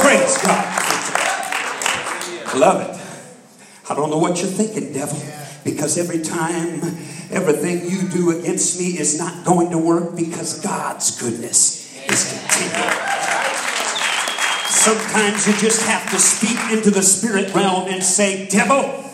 Praise 0.00 0.38
God. 0.46 0.77
Love 2.56 2.80
it. 2.80 3.90
I 3.90 3.94
don't 3.94 4.10
know 4.10 4.18
what 4.18 4.40
you're 4.40 4.50
thinking, 4.50 4.92
devil, 4.92 5.18
because 5.64 5.98
every 5.98 6.20
time 6.22 6.80
everything 7.30 7.90
you 7.90 8.08
do 8.08 8.38
against 8.38 8.78
me 8.78 8.98
is 8.98 9.18
not 9.18 9.44
going 9.44 9.70
to 9.70 9.78
work 9.78 10.16
because 10.16 10.60
God's 10.60 11.20
goodness 11.20 11.94
is 12.08 12.28
continuing. 12.32 12.98
Sometimes 14.68 15.46
you 15.46 15.52
just 15.54 15.86
have 15.86 16.10
to 16.10 16.18
speak 16.18 16.58
into 16.72 16.90
the 16.90 17.02
spirit 17.02 17.54
realm 17.54 17.88
and 17.88 18.02
say, 18.02 18.46
Devil, 18.48 19.04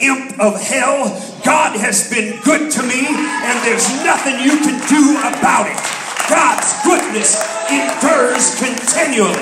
imp 0.00 0.38
of 0.40 0.60
hell, 0.60 1.08
God 1.44 1.76
has 1.76 2.10
been 2.10 2.40
good 2.42 2.70
to 2.72 2.82
me, 2.82 3.06
and 3.08 3.56
there's 3.64 3.88
nothing 4.04 4.34
you 4.40 4.58
can 4.58 4.76
do 4.88 5.16
about 5.20 5.66
it. 5.68 5.80
God's 6.28 6.68
goodness 6.84 7.40
endures 7.70 8.58
continually. 8.58 9.34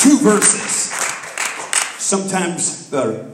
Two 0.00 0.18
verses. 0.18 0.63
Sometimes 2.14 2.92
uh, 2.92 3.28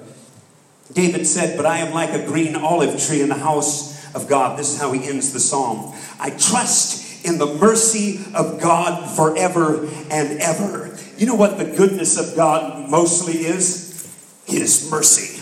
David 0.95 1.27
said, 1.27 1.59
But 1.59 1.67
I 1.67 1.81
am 1.81 1.93
like 1.93 2.15
a 2.15 2.25
green 2.25 2.57
olive 2.57 2.99
tree 2.99 3.21
in 3.21 3.29
the 3.29 3.35
house 3.35 4.15
of 4.15 4.27
God. 4.27 4.59
This 4.59 4.73
is 4.73 4.81
how 4.81 4.91
he 4.93 5.07
ends 5.07 5.35
the 5.35 5.39
psalm. 5.39 5.95
I 6.19 6.31
trust 6.31 7.27
in 7.27 7.37
the 7.37 7.45
mercy 7.45 8.21
of 8.35 8.59
God 8.59 9.15
forever 9.15 9.87
and 10.11 10.41
ever. 10.41 10.97
You 11.19 11.27
know 11.27 11.35
what 11.35 11.59
the 11.59 11.67
goodness 11.67 12.17
of 12.17 12.35
God 12.35 12.89
mostly 12.89 13.35
is? 13.35 14.09
His 14.47 14.91
mercy. 14.91 15.37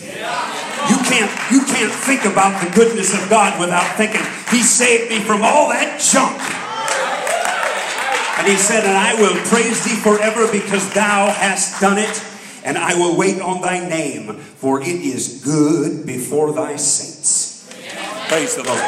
You 0.90 0.96
can't 1.06 1.30
you 1.52 1.60
can't 1.62 1.92
think 1.92 2.24
about 2.24 2.60
the 2.60 2.74
goodness 2.74 3.14
of 3.14 3.30
God 3.30 3.60
without 3.60 3.96
thinking 3.96 4.20
He 4.50 4.64
saved 4.64 5.10
me 5.10 5.20
from 5.20 5.42
all 5.42 5.68
that 5.68 6.00
junk. 6.00 6.42
And 8.40 8.48
He 8.48 8.56
said, 8.56 8.84
"And 8.84 8.98
I 8.98 9.14
will 9.14 9.36
praise 9.46 9.84
Thee 9.84 9.94
forever 9.94 10.50
because 10.50 10.92
Thou 10.92 11.30
hast 11.30 11.80
done 11.80 11.98
it, 11.98 12.20
and 12.68 12.76
I 12.76 12.94
will 12.94 13.16
wait 13.16 13.40
on 13.40 13.62
Thy 13.62 13.88
name, 13.88 14.34
for 14.36 14.82
it 14.82 14.88
is 14.88 15.40
good 15.42 16.04
before 16.04 16.52
Thy 16.52 16.76
saints." 16.76 17.64
Praise 18.28 18.56
the 18.56 18.62
Lord. 18.62 18.78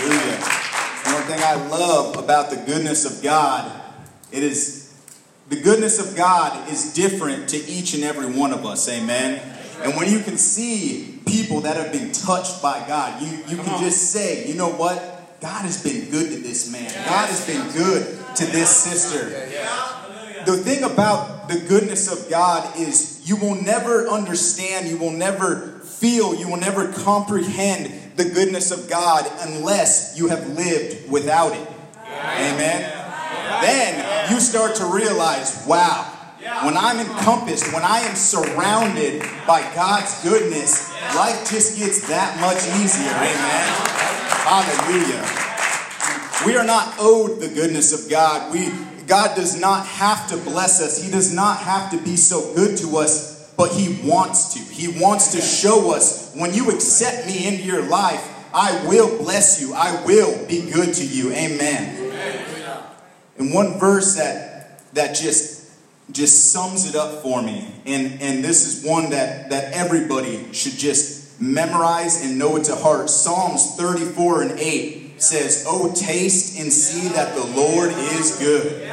Hallelujah. 0.00 0.38
One 1.04 1.22
thing 1.24 1.42
I 1.42 1.54
love 1.68 2.16
about 2.16 2.48
the 2.48 2.56
goodness 2.56 3.04
of 3.04 3.22
God, 3.22 3.70
it 4.32 4.42
is 4.42 4.88
the 5.50 5.60
goodness 5.60 5.98
of 5.98 6.16
God 6.16 6.70
is 6.70 6.94
different 6.94 7.50
to 7.50 7.58
each 7.68 7.92
and 7.92 8.02
every 8.02 8.26
one 8.26 8.52
of 8.52 8.64
us. 8.64 8.88
Amen. 8.88 9.40
And 9.82 9.96
when 9.96 10.10
you 10.10 10.20
can 10.20 10.38
see 10.38 11.20
people 11.26 11.60
that 11.62 11.76
have 11.76 11.92
been 11.92 12.12
touched 12.12 12.62
by 12.62 12.84
God, 12.88 13.22
you, 13.22 13.28
you 13.48 13.56
can 13.62 13.78
just 13.82 14.12
say, 14.12 14.46
you 14.46 14.54
know 14.54 14.70
what? 14.70 15.40
God 15.40 15.62
has 15.62 15.82
been 15.82 16.10
good 16.10 16.30
to 16.30 16.38
this 16.38 16.72
man. 16.72 16.90
God 17.06 17.28
has 17.28 17.46
been 17.46 17.70
good 17.72 18.18
to 18.36 18.46
this 18.46 18.70
sister. 18.70 19.30
The 20.48 20.56
thing 20.56 20.82
about 20.82 21.50
the 21.50 21.58
goodness 21.68 22.10
of 22.10 22.30
God 22.30 22.78
is 22.78 23.20
you 23.28 23.36
will 23.36 23.54
never 23.54 24.08
understand, 24.08 24.88
you 24.88 24.96
will 24.96 25.10
never 25.10 25.78
feel, 25.80 26.34
you 26.34 26.48
will 26.48 26.56
never 26.56 26.90
comprehend 26.90 28.16
the 28.16 28.24
goodness 28.24 28.70
of 28.70 28.88
God 28.88 29.30
unless 29.40 30.16
you 30.16 30.28
have 30.28 30.48
lived 30.48 31.10
without 31.10 31.52
it. 31.52 31.68
Amen. 32.00 32.80
Then 33.60 34.32
you 34.32 34.40
start 34.40 34.76
to 34.76 34.86
realize, 34.86 35.66
wow, 35.68 36.04
when 36.64 36.78
I'm 36.78 36.98
encompassed, 36.98 37.70
when 37.74 37.82
I 37.82 37.98
am 37.98 38.16
surrounded 38.16 39.20
by 39.46 39.60
God's 39.74 40.22
goodness, 40.22 40.90
life 41.14 41.46
just 41.50 41.76
gets 41.78 42.08
that 42.08 42.40
much 42.40 42.64
easier. 42.80 43.12
Amen. 43.12 43.68
Hallelujah. 44.48 45.28
We 46.46 46.56
are 46.56 46.64
not 46.64 46.94
owed 46.98 47.38
the 47.38 47.48
goodness 47.48 47.92
of 47.92 48.10
God. 48.10 48.50
We 48.50 48.72
God 49.08 49.34
does 49.34 49.58
not 49.58 49.86
have 49.86 50.28
to 50.28 50.36
bless 50.36 50.80
us. 50.82 51.02
He 51.02 51.10
does 51.10 51.34
not 51.34 51.58
have 51.58 51.90
to 51.92 51.98
be 52.02 52.16
so 52.16 52.54
good 52.54 52.76
to 52.78 52.98
us, 52.98 53.52
but 53.56 53.72
he 53.72 53.98
wants 54.06 54.54
to. 54.54 54.60
He 54.60 55.00
wants 55.00 55.32
to 55.32 55.40
show 55.40 55.94
us 55.94 56.32
when 56.34 56.52
you 56.54 56.70
accept 56.70 57.26
me 57.26 57.48
into 57.48 57.64
your 57.64 57.82
life, 57.88 58.22
I 58.54 58.86
will 58.86 59.18
bless 59.18 59.60
you. 59.60 59.72
I 59.74 60.04
will 60.04 60.46
be 60.46 60.70
good 60.70 60.94
to 60.94 61.06
you. 61.06 61.32
Amen. 61.32 62.04
And 63.38 63.54
one 63.54 63.78
verse 63.78 64.16
that 64.16 64.92
that 64.94 65.14
just 65.16 65.58
just 66.10 66.52
sums 66.52 66.88
it 66.88 66.96
up 66.96 67.22
for 67.22 67.42
me. 67.42 67.70
And, 67.84 68.20
and 68.20 68.44
this 68.44 68.66
is 68.66 68.84
one 68.84 69.10
that, 69.10 69.50
that 69.50 69.74
everybody 69.74 70.52
should 70.52 70.72
just 70.72 71.40
memorize 71.40 72.24
and 72.24 72.38
know 72.38 72.56
it 72.56 72.64
to 72.64 72.76
heart. 72.76 73.10
Psalms 73.10 73.76
34 73.76 74.42
and 74.42 74.58
8 74.58 75.07
says, 75.22 75.64
Oh, 75.66 75.92
taste 75.94 76.58
and 76.58 76.72
see 76.72 77.08
that 77.08 77.34
the 77.34 77.44
Lord 77.44 77.90
is 77.90 78.38
good. 78.38 78.88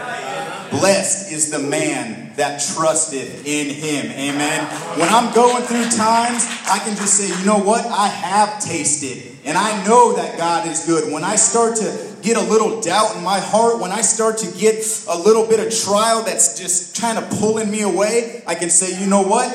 Blessed 0.71 1.31
is 1.31 1.51
the 1.51 1.59
man 1.59 2.33
that 2.35 2.61
trusteth 2.75 3.45
in 3.45 3.69
him. 3.69 4.11
Amen. 4.11 4.65
When 4.99 5.09
I'm 5.09 5.33
going 5.33 5.63
through 5.63 5.89
times, 5.89 6.45
I 6.69 6.79
can 6.83 6.95
just 6.95 7.15
say, 7.15 7.27
you 7.39 7.45
know 7.45 7.59
what? 7.59 7.85
I 7.85 8.07
have 8.07 8.59
tasted 8.59 9.37
and 9.45 9.57
I 9.57 9.85
know 9.85 10.15
that 10.15 10.37
God 10.37 10.67
is 10.67 10.85
good. 10.85 11.13
When 11.13 11.23
I 11.23 11.35
start 11.35 11.77
to 11.77 12.15
get 12.21 12.35
a 12.35 12.41
little 12.41 12.81
doubt 12.81 13.15
in 13.15 13.23
my 13.23 13.39
heart, 13.39 13.79
when 13.79 13.91
I 13.91 14.01
start 14.01 14.37
to 14.39 14.51
get 14.57 14.83
a 15.07 15.17
little 15.17 15.47
bit 15.47 15.65
of 15.65 15.73
trial 15.73 16.23
that's 16.23 16.59
just 16.59 16.99
kind 16.99 17.17
of 17.17 17.29
pulling 17.39 17.69
me 17.69 17.81
away, 17.81 18.43
I 18.47 18.55
can 18.55 18.69
say, 18.69 18.99
you 18.99 19.07
know 19.07 19.21
what? 19.21 19.47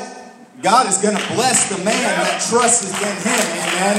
God 0.63 0.87
is 0.89 0.99
going 0.99 1.17
to 1.17 1.27
bless 1.35 1.69
the 1.69 1.83
man 1.85 1.87
that 1.87 2.41
trusts 2.49 2.85
in 2.87 3.17
him. 3.27 3.45
Amen. 3.67 3.97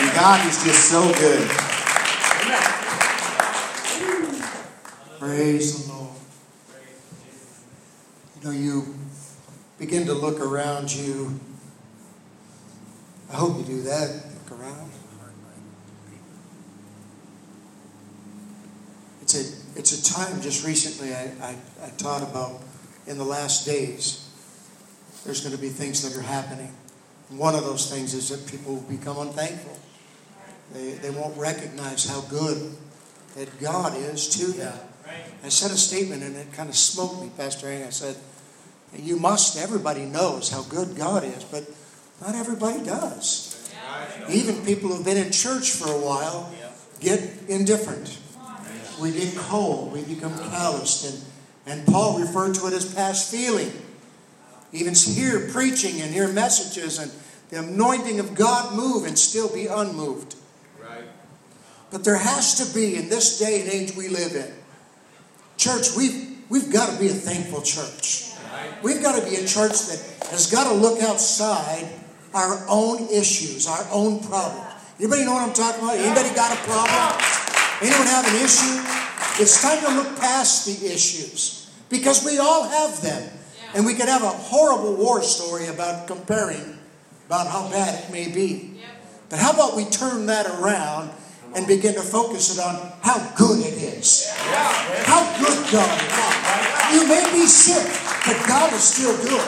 And 0.00 0.14
God 0.14 0.46
is 0.46 0.62
just 0.62 0.90
so 0.90 1.02
good. 1.14 1.67
Praise 5.18 5.84
the 5.84 5.92
Lord. 5.92 6.10
You 8.36 8.44
know, 8.44 8.50
you 8.52 8.94
begin 9.76 10.06
to 10.06 10.14
look 10.14 10.40
around 10.40 10.94
you. 10.94 11.40
I 13.28 13.34
hope 13.34 13.58
you 13.58 13.64
do 13.64 13.82
that. 13.82 14.24
Look 14.44 14.60
around. 14.60 14.92
It's 19.22 19.34
a, 19.34 19.78
it's 19.78 20.08
a 20.08 20.14
time 20.14 20.40
just 20.40 20.64
recently 20.64 21.12
I, 21.12 21.32
I, 21.42 21.56
I 21.82 21.90
taught 21.98 22.22
about 22.22 22.62
in 23.08 23.18
the 23.18 23.24
last 23.24 23.66
days. 23.66 24.24
There's 25.24 25.40
going 25.40 25.54
to 25.54 25.60
be 25.60 25.68
things 25.68 26.08
that 26.08 26.16
are 26.16 26.22
happening. 26.22 26.72
One 27.30 27.56
of 27.56 27.64
those 27.64 27.90
things 27.90 28.14
is 28.14 28.28
that 28.28 28.48
people 28.48 28.76
will 28.76 28.82
become 28.82 29.18
unthankful. 29.18 29.76
They, 30.72 30.92
they 30.92 31.10
won't 31.10 31.36
recognize 31.36 32.08
how 32.08 32.20
good 32.20 32.76
that 33.34 33.60
God 33.60 33.96
is 33.96 34.28
to 34.38 34.46
them. 34.52 34.78
I 35.44 35.48
said 35.48 35.70
a 35.70 35.76
statement 35.76 36.22
and 36.22 36.36
it 36.36 36.52
kind 36.52 36.68
of 36.68 36.76
smoked 36.76 37.22
me, 37.22 37.30
Pastor 37.36 37.68
Hank. 37.68 37.86
I 37.86 37.90
said, 37.90 38.16
You 38.94 39.18
must, 39.18 39.56
everybody 39.56 40.04
knows 40.04 40.50
how 40.50 40.62
good 40.62 40.96
God 40.96 41.24
is, 41.24 41.44
but 41.44 41.64
not 42.20 42.34
everybody 42.34 42.84
does. 42.84 43.54
Even 44.28 44.64
people 44.64 44.90
who've 44.90 45.04
been 45.04 45.16
in 45.16 45.32
church 45.32 45.70
for 45.70 45.88
a 45.88 45.98
while 45.98 46.52
get 47.00 47.20
indifferent. 47.48 48.18
We 49.00 49.12
get 49.12 49.36
cold, 49.36 49.92
we 49.92 50.02
become 50.02 50.36
calloused, 50.50 51.04
and, 51.66 51.78
and 51.78 51.86
Paul 51.86 52.20
referred 52.20 52.54
to 52.56 52.66
it 52.66 52.72
as 52.72 52.92
past 52.92 53.30
feeling. 53.30 53.70
Even 54.72 54.94
hear 54.94 55.48
preaching 55.50 56.00
and 56.00 56.12
hear 56.12 56.28
messages 56.28 56.98
and 56.98 57.10
the 57.50 57.60
anointing 57.60 58.20
of 58.20 58.34
God 58.34 58.74
move 58.76 59.06
and 59.06 59.18
still 59.18 59.52
be 59.52 59.66
unmoved. 59.66 60.34
Right. 60.78 61.04
But 61.90 62.04
there 62.04 62.18
has 62.18 62.54
to 62.56 62.74
be, 62.74 62.96
in 62.96 63.08
this 63.08 63.38
day 63.38 63.62
and 63.62 63.70
age 63.70 63.96
we 63.96 64.08
live 64.08 64.34
in, 64.34 64.52
church, 65.58 65.96
we've, 65.96 66.38
we've 66.48 66.72
got 66.72 66.92
to 66.92 66.98
be 66.98 67.08
a 67.08 67.14
thankful 67.14 67.60
church. 67.60 68.32
We've 68.82 69.02
got 69.02 69.20
to 69.20 69.28
be 69.28 69.36
a 69.36 69.46
church 69.46 69.86
that 69.90 70.00
has 70.30 70.50
got 70.50 70.70
to 70.70 70.74
look 70.74 71.02
outside 71.02 71.86
our 72.32 72.64
own 72.68 73.08
issues, 73.08 73.66
our 73.66 73.86
own 73.90 74.20
problems. 74.20 74.66
Anybody 74.98 75.24
know 75.24 75.34
what 75.34 75.48
I'm 75.48 75.54
talking 75.54 75.82
about? 75.82 75.98
Anybody 75.98 76.34
got 76.34 76.52
a 76.52 76.60
problem? 76.62 77.22
Anyone 77.82 78.06
have 78.06 78.26
an 78.26 78.44
issue? 78.44 79.42
It's 79.42 79.62
time 79.62 79.80
to 79.84 79.94
look 79.94 80.18
past 80.18 80.66
the 80.66 80.86
issues 80.86 81.70
because 81.88 82.24
we 82.24 82.38
all 82.38 82.68
have 82.68 83.00
them. 83.02 83.30
And 83.74 83.84
we 83.84 83.94
could 83.94 84.08
have 84.08 84.22
a 84.22 84.30
horrible 84.30 84.96
war 84.96 85.22
story 85.22 85.66
about 85.66 86.06
comparing 86.06 86.78
about 87.26 87.46
how 87.46 87.70
bad 87.70 88.04
it 88.04 88.10
may 88.10 88.32
be. 88.32 88.80
But 89.28 89.38
how 89.38 89.52
about 89.52 89.76
we 89.76 89.84
turn 89.84 90.26
that 90.26 90.46
around 90.46 91.10
and 91.58 91.66
begin 91.66 91.92
to 91.94 92.02
focus 92.02 92.56
it 92.56 92.62
on 92.62 92.92
how 93.02 93.18
good 93.34 93.58
it 93.58 93.74
is. 93.74 94.30
How 94.30 95.26
good 95.42 95.58
God 95.72 95.90
is. 95.90 96.94
You 96.94 97.08
may 97.08 97.24
be 97.32 97.46
sick, 97.46 97.82
but 98.24 98.46
God 98.46 98.72
is 98.72 98.84
still 98.84 99.16
good. 99.16 99.46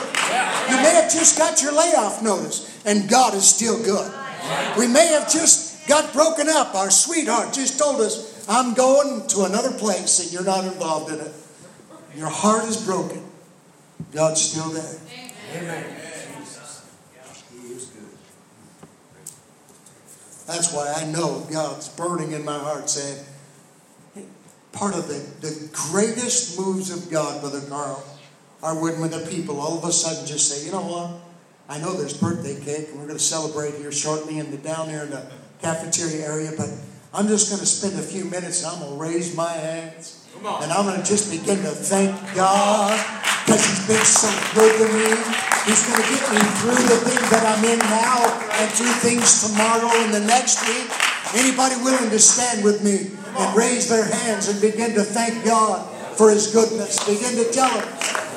You 0.69 0.75
may 0.75 0.91
have 0.91 1.09
just 1.09 1.37
got 1.37 1.61
your 1.61 1.71
layoff 1.71 2.21
notice, 2.21 2.67
and 2.85 3.09
God 3.09 3.33
is 3.33 3.47
still 3.47 3.81
good. 3.81 4.11
We 4.77 4.87
may 4.87 5.07
have 5.07 5.31
just 5.31 5.87
got 5.87 6.11
broken 6.11 6.49
up. 6.49 6.75
Our 6.75 6.91
sweetheart 6.91 7.53
just 7.53 7.79
told 7.79 8.01
us, 8.01 8.45
I'm 8.49 8.73
going 8.73 9.25
to 9.29 9.43
another 9.43 9.71
place, 9.71 10.19
and 10.19 10.33
you're 10.33 10.43
not 10.43 10.65
involved 10.65 11.13
in 11.13 11.19
it. 11.21 11.33
Your 12.17 12.29
heart 12.29 12.65
is 12.65 12.85
broken. 12.85 13.23
God's 14.11 14.41
still 14.41 14.69
there. 14.69 14.99
Amen. 15.55 16.10
That's 20.51 20.73
why 20.73 20.93
I 20.95 21.05
know 21.05 21.47
God's 21.51 21.87
burning 21.89 22.33
in 22.33 22.43
my 22.43 22.57
heart 22.57 22.89
saying, 22.89 23.25
part 24.71 24.95
of 24.95 25.07
the, 25.07 25.47
the 25.47 25.69
greatest 25.71 26.59
moves 26.59 26.91
of 26.91 27.11
God, 27.11 27.41
Brother 27.41 27.61
Carl, 27.61 28.03
are 28.61 28.79
when, 28.79 28.99
when 28.99 29.11
the 29.11 29.25
people 29.31 29.59
all 29.59 29.77
of 29.77 29.83
a 29.83 29.91
sudden 29.91 30.25
just 30.25 30.49
say, 30.49 30.65
you 30.65 30.71
know 30.71 30.81
what? 30.81 31.19
I 31.69 31.79
know 31.79 31.93
there's 31.93 32.15
birthday 32.15 32.59
cake 32.59 32.89
and 32.89 32.99
we're 32.99 33.07
going 33.07 33.17
to 33.17 33.23
celebrate 33.23 33.75
here 33.75 33.91
shortly 33.91 34.39
in 34.39 34.51
the 34.51 34.57
down 34.57 34.87
there 34.87 35.05
in 35.05 35.09
the 35.09 35.25
cafeteria 35.61 36.27
area, 36.27 36.51
but 36.57 36.69
I'm 37.13 37.27
just 37.27 37.49
going 37.49 37.61
to 37.61 37.65
spend 37.65 37.97
a 37.97 38.03
few 38.03 38.25
minutes 38.25 38.63
and 38.63 38.73
I'm 38.73 38.79
going 38.79 38.91
to 38.91 38.97
raise 38.97 39.35
my 39.35 39.51
hands. 39.51 40.20
And 40.41 40.73
I'm 40.73 40.89
going 40.89 40.97
to 40.97 41.05
just 41.05 41.29
begin 41.29 41.61
to 41.61 41.69
thank 41.69 42.17
God 42.33 42.97
because 43.45 43.61
He's 43.61 43.85
been 43.85 44.01
so 44.01 44.25
good 44.57 44.73
to 44.73 44.87
me. 44.89 45.13
He's 45.69 45.85
going 45.85 46.01
to 46.01 46.07
get 46.09 46.23
me 46.33 46.41
through 46.65 46.81
the 46.81 46.97
things 47.05 47.29
that 47.29 47.45
I'm 47.45 47.61
in 47.61 47.77
now 47.77 48.25
and 48.57 48.65
through 48.73 48.89
things 49.05 49.45
tomorrow 49.45 49.93
and 50.01 50.09
the 50.09 50.25
next 50.25 50.65
week. 50.65 50.89
Anybody 51.37 51.77
willing 51.85 52.09
to 52.09 52.17
stand 52.17 52.65
with 52.65 52.81
me 52.81 53.13
and 53.37 53.47
raise 53.53 53.85
their 53.85 54.09
hands 54.09 54.49
and 54.49 54.57
begin 54.57 54.97
to 54.97 55.05
thank 55.05 55.45
God 55.45 55.85
for 56.17 56.33
His 56.33 56.49
goodness? 56.49 56.97
Begin 57.05 57.37
to 57.37 57.45
tell 57.53 57.69
Him, 57.69 57.85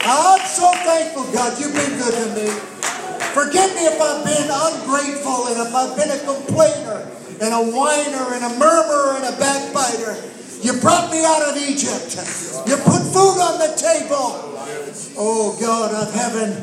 I'm 0.05 0.45
so 0.45 0.69
thankful, 0.85 1.25
God, 1.33 1.57
you've 1.57 1.73
been 1.73 1.97
good 1.97 2.13
to 2.13 2.29
me. 2.37 2.53
Forgive 3.33 3.73
me 3.81 3.89
if 3.89 3.97
I've 3.97 4.21
been 4.29 4.53
ungrateful 4.53 5.49
and 5.49 5.57
if 5.57 5.73
I've 5.73 5.97
been 5.97 6.13
a 6.13 6.21
complainer 6.21 7.09
and 7.41 7.51
a 7.57 7.65
whiner 7.65 8.37
and 8.37 8.45
a 8.45 8.53
murmurer 8.61 9.17
and 9.17 9.25
a 9.25 9.37
backbiter. 9.41 10.34
You 10.65 10.73
brought 10.81 11.13
me 11.13 11.21
out 11.21 11.45
of 11.45 11.61
Egypt. 11.61 12.17
You 12.65 12.81
put 12.89 13.05
food 13.13 13.37
on 13.37 13.61
the 13.61 13.77
table. 13.77 14.41
Oh 15.13 15.53
God 15.61 15.93
of 15.93 16.09
heaven, 16.17 16.57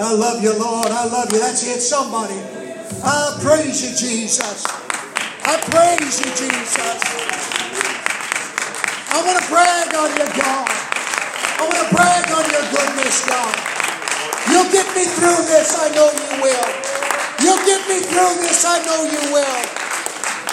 I 0.00 0.08
love 0.16 0.42
you, 0.42 0.56
Lord. 0.56 0.88
I 0.88 1.04
love 1.04 1.30
you. 1.30 1.38
That's 1.38 1.60
it, 1.68 1.84
somebody. 1.84 2.40
I 3.04 3.36
praise 3.44 3.84
you, 3.84 3.92
Jesus. 3.92 4.64
I 5.44 5.60
praise 5.68 6.16
you, 6.24 6.32
Jesus. 6.32 6.96
I 9.12 9.20
want 9.20 9.36
to 9.36 9.44
brag 9.52 10.00
on 10.00 10.10
you, 10.16 10.28
God. 10.32 10.72
I 10.72 11.62
want 11.68 11.76
to 11.76 11.88
brag 11.92 12.24
on 12.32 12.44
your 12.48 12.64
goodness, 12.72 13.20
God. 13.28 13.52
You'll 14.48 14.72
get 14.72 14.88
me 14.96 15.04
through 15.04 15.44
this, 15.52 15.76
I 15.76 15.92
know 15.92 16.08
you 16.08 16.40
will. 16.40 16.68
You'll 17.44 17.64
get 17.68 17.84
me 17.84 18.00
through 18.00 18.32
this, 18.48 18.64
I 18.64 18.80
know 18.88 19.04
you 19.12 19.22
will. 19.28 19.60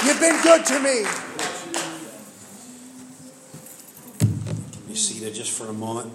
You've 0.03 0.19
been 0.19 0.35
good 0.43 0.65
to 0.67 0.79
me. 0.83 1.07
Seated 4.99 5.33
just 5.33 5.51
for 5.57 5.67
a 5.69 5.73
moment. 5.73 6.11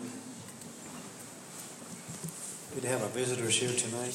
Good 2.75 2.83
to 2.83 2.89
have 2.89 3.03
our 3.03 3.09
visitors 3.09 3.57
here 3.57 3.71
tonight. 3.71 4.13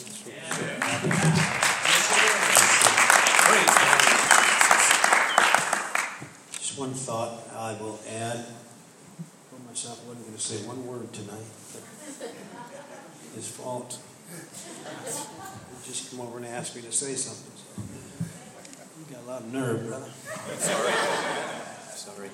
Just 6.53 6.77
one 6.77 6.93
thought 6.93 7.47
I 7.55 7.73
will 7.82 7.99
add. 8.08 8.45
For 9.49 9.60
myself, 9.67 10.01
I 10.05 10.10
wasn't 10.10 10.27
going 10.27 10.38
to 10.38 10.41
say 10.41 10.67
one 10.67 10.86
word 10.86 11.12
tonight. 11.13 11.47
His 13.34 13.47
fault. 13.47 13.97
He 14.29 15.89
just 15.89 16.12
come 16.12 16.21
over 16.21 16.38
and 16.38 16.45
asked 16.45 16.75
me 16.75 16.84
to 16.84 16.91
say 16.91 17.15
something. 17.15 17.53
So. 17.58 17.82
You 18.99 19.15
got 19.15 19.23
a 19.23 19.27
lot 19.27 19.41
of 19.41 19.51
nerve, 19.51 19.88
brother. 19.88 20.12
Sorry. 20.60 20.93
Sorry. 21.95 22.29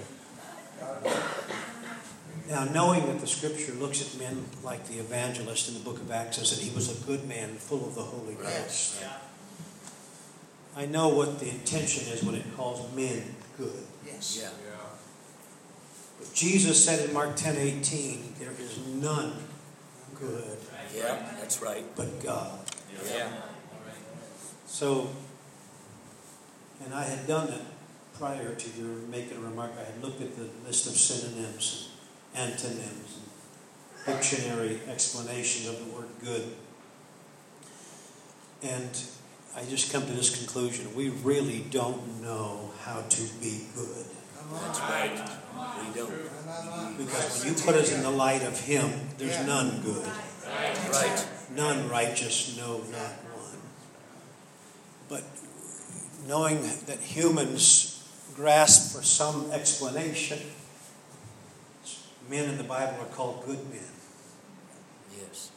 Now, 2.50 2.64
knowing 2.66 3.08
that 3.08 3.20
the 3.20 3.28
scripture 3.28 3.72
looks 3.74 4.02
at 4.02 4.20
men 4.20 4.46
like 4.64 4.88
the 4.88 5.00
evangelist 5.00 5.68
in 5.68 5.74
the 5.74 5.80
book 5.80 6.00
of 6.00 6.12
Acts, 6.12 6.38
says 6.38 6.56
that 6.56 6.64
he 6.64 6.74
was 6.76 6.90
a 7.02 7.06
good 7.06 7.28
man 7.28 7.56
full 7.56 7.88
of 7.88 7.96
the 7.96 8.04
Holy 8.04 8.36
Ghost. 8.36 9.04
I 10.78 10.86
know 10.86 11.08
what 11.10 11.40
the 11.40 11.50
intention 11.50 12.12
is 12.14 12.24
when 12.24 12.36
it 12.36 12.44
calls 12.56 12.94
men 12.96 13.24
good. 13.58 13.84
Yes. 14.06 14.40
Yeah. 14.42 14.50
But 16.20 16.34
Jesus 16.34 16.84
said 16.84 17.08
in 17.08 17.14
Mark 17.14 17.36
10 17.36 17.56
18, 17.58 18.36
there 18.40 18.52
is 18.60 18.78
none 18.88 19.34
good 20.20 20.58
Yeah, 20.96 21.26
that's 21.40 21.62
right. 21.62 21.84
but 21.96 22.22
God. 22.24 22.60
Yeah. 23.14 23.28
So, 24.68 25.10
and 26.84 26.94
I 26.94 27.04
had 27.04 27.26
done 27.28 27.50
it 27.50 27.62
prior 28.18 28.54
to 28.54 28.70
your 28.80 28.88
making 29.10 29.38
a 29.38 29.42
remark. 29.42 29.72
I 29.80 29.84
had 29.84 30.02
looked 30.04 30.22
at 30.22 30.36
the 30.36 30.48
list 30.66 30.88
of 30.88 30.94
synonyms, 30.94 31.90
and 31.92 31.95
antonyms, 32.36 33.20
dictionary 34.06 34.80
explanations 34.90 35.68
of 35.68 35.86
the 35.86 35.96
word 35.96 36.08
good. 36.24 36.52
And 38.64 38.90
I 39.56 39.64
just 39.66 39.92
come 39.92 40.06
to 40.06 40.14
this 40.14 40.38
conclusion. 40.38 40.94
We 40.96 41.10
really 41.10 41.66
don't 41.70 42.22
know 42.22 42.72
how 42.82 43.02
to 43.02 43.22
be 43.42 43.66
good. 43.76 44.06
That's 44.54 44.80
right. 44.80 45.30
We 45.80 45.94
don't. 45.96 46.98
Because 46.98 47.44
when 47.44 47.54
you 47.54 47.62
put 47.62 47.76
us 47.76 47.94
in 47.94 48.04
the 48.04 48.12
light 48.12 48.44
of 48.44 48.60
Him, 48.60 48.92
there's 49.18 49.46
none 49.46 49.82
good. 49.82 50.08
Right. 50.92 51.28
None 51.56 51.90
righteous, 51.90 52.58
no, 52.58 52.78
not 52.92 53.12
one. 53.34 53.58
But 55.08 55.24
knowing 56.28 56.62
that 56.86 57.00
humans 57.00 58.08
grasp 58.36 58.96
for 58.96 59.04
some 59.04 59.52
explanation, 59.52 60.40
men 62.30 62.50
in 62.50 62.58
the 62.58 62.64
Bible 62.64 63.02
are 63.02 63.14
called 63.14 63.46
good 63.46 63.60
men. 63.70 63.92
Yes. 65.18 65.52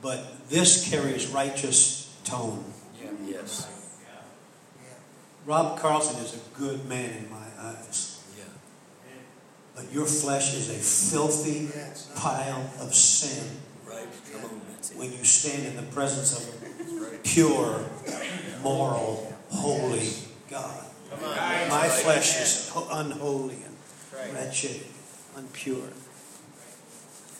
But 0.00 0.48
this 0.48 0.88
carries 0.90 1.26
righteous 1.28 2.14
tone. 2.24 2.64
Yeah. 3.00 3.10
Yes. 3.26 3.68
Rob 5.44 5.78
Carlson 5.78 6.22
is 6.24 6.36
a 6.36 6.58
good 6.58 6.84
man 6.88 7.10
in 7.10 7.30
my 7.30 7.46
eyes. 7.58 8.22
Yeah. 8.38 8.44
But 9.74 9.92
your 9.92 10.06
flesh 10.06 10.54
is 10.54 10.70
a 10.70 10.74
filthy 10.74 11.68
pile 12.14 12.70
of 12.80 12.94
sin 12.94 13.44
Right. 13.92 14.08
Come 14.32 14.44
on. 14.44 14.60
That's 14.70 14.90
it. 14.90 14.96
when 14.96 15.12
you 15.12 15.24
stand 15.24 15.66
in 15.66 15.76
the 15.76 15.90
presence 15.92 16.36
of 16.36 17.12
a 17.12 17.18
pure, 17.24 17.84
moral, 18.62 19.34
holy 19.50 20.08
God. 20.50 20.84
My 21.20 21.88
flesh 21.88 22.40
is 22.40 22.72
unholy 22.90 23.58
and 23.64 24.34
wretched, 24.34 24.80
unpure. 25.36 25.92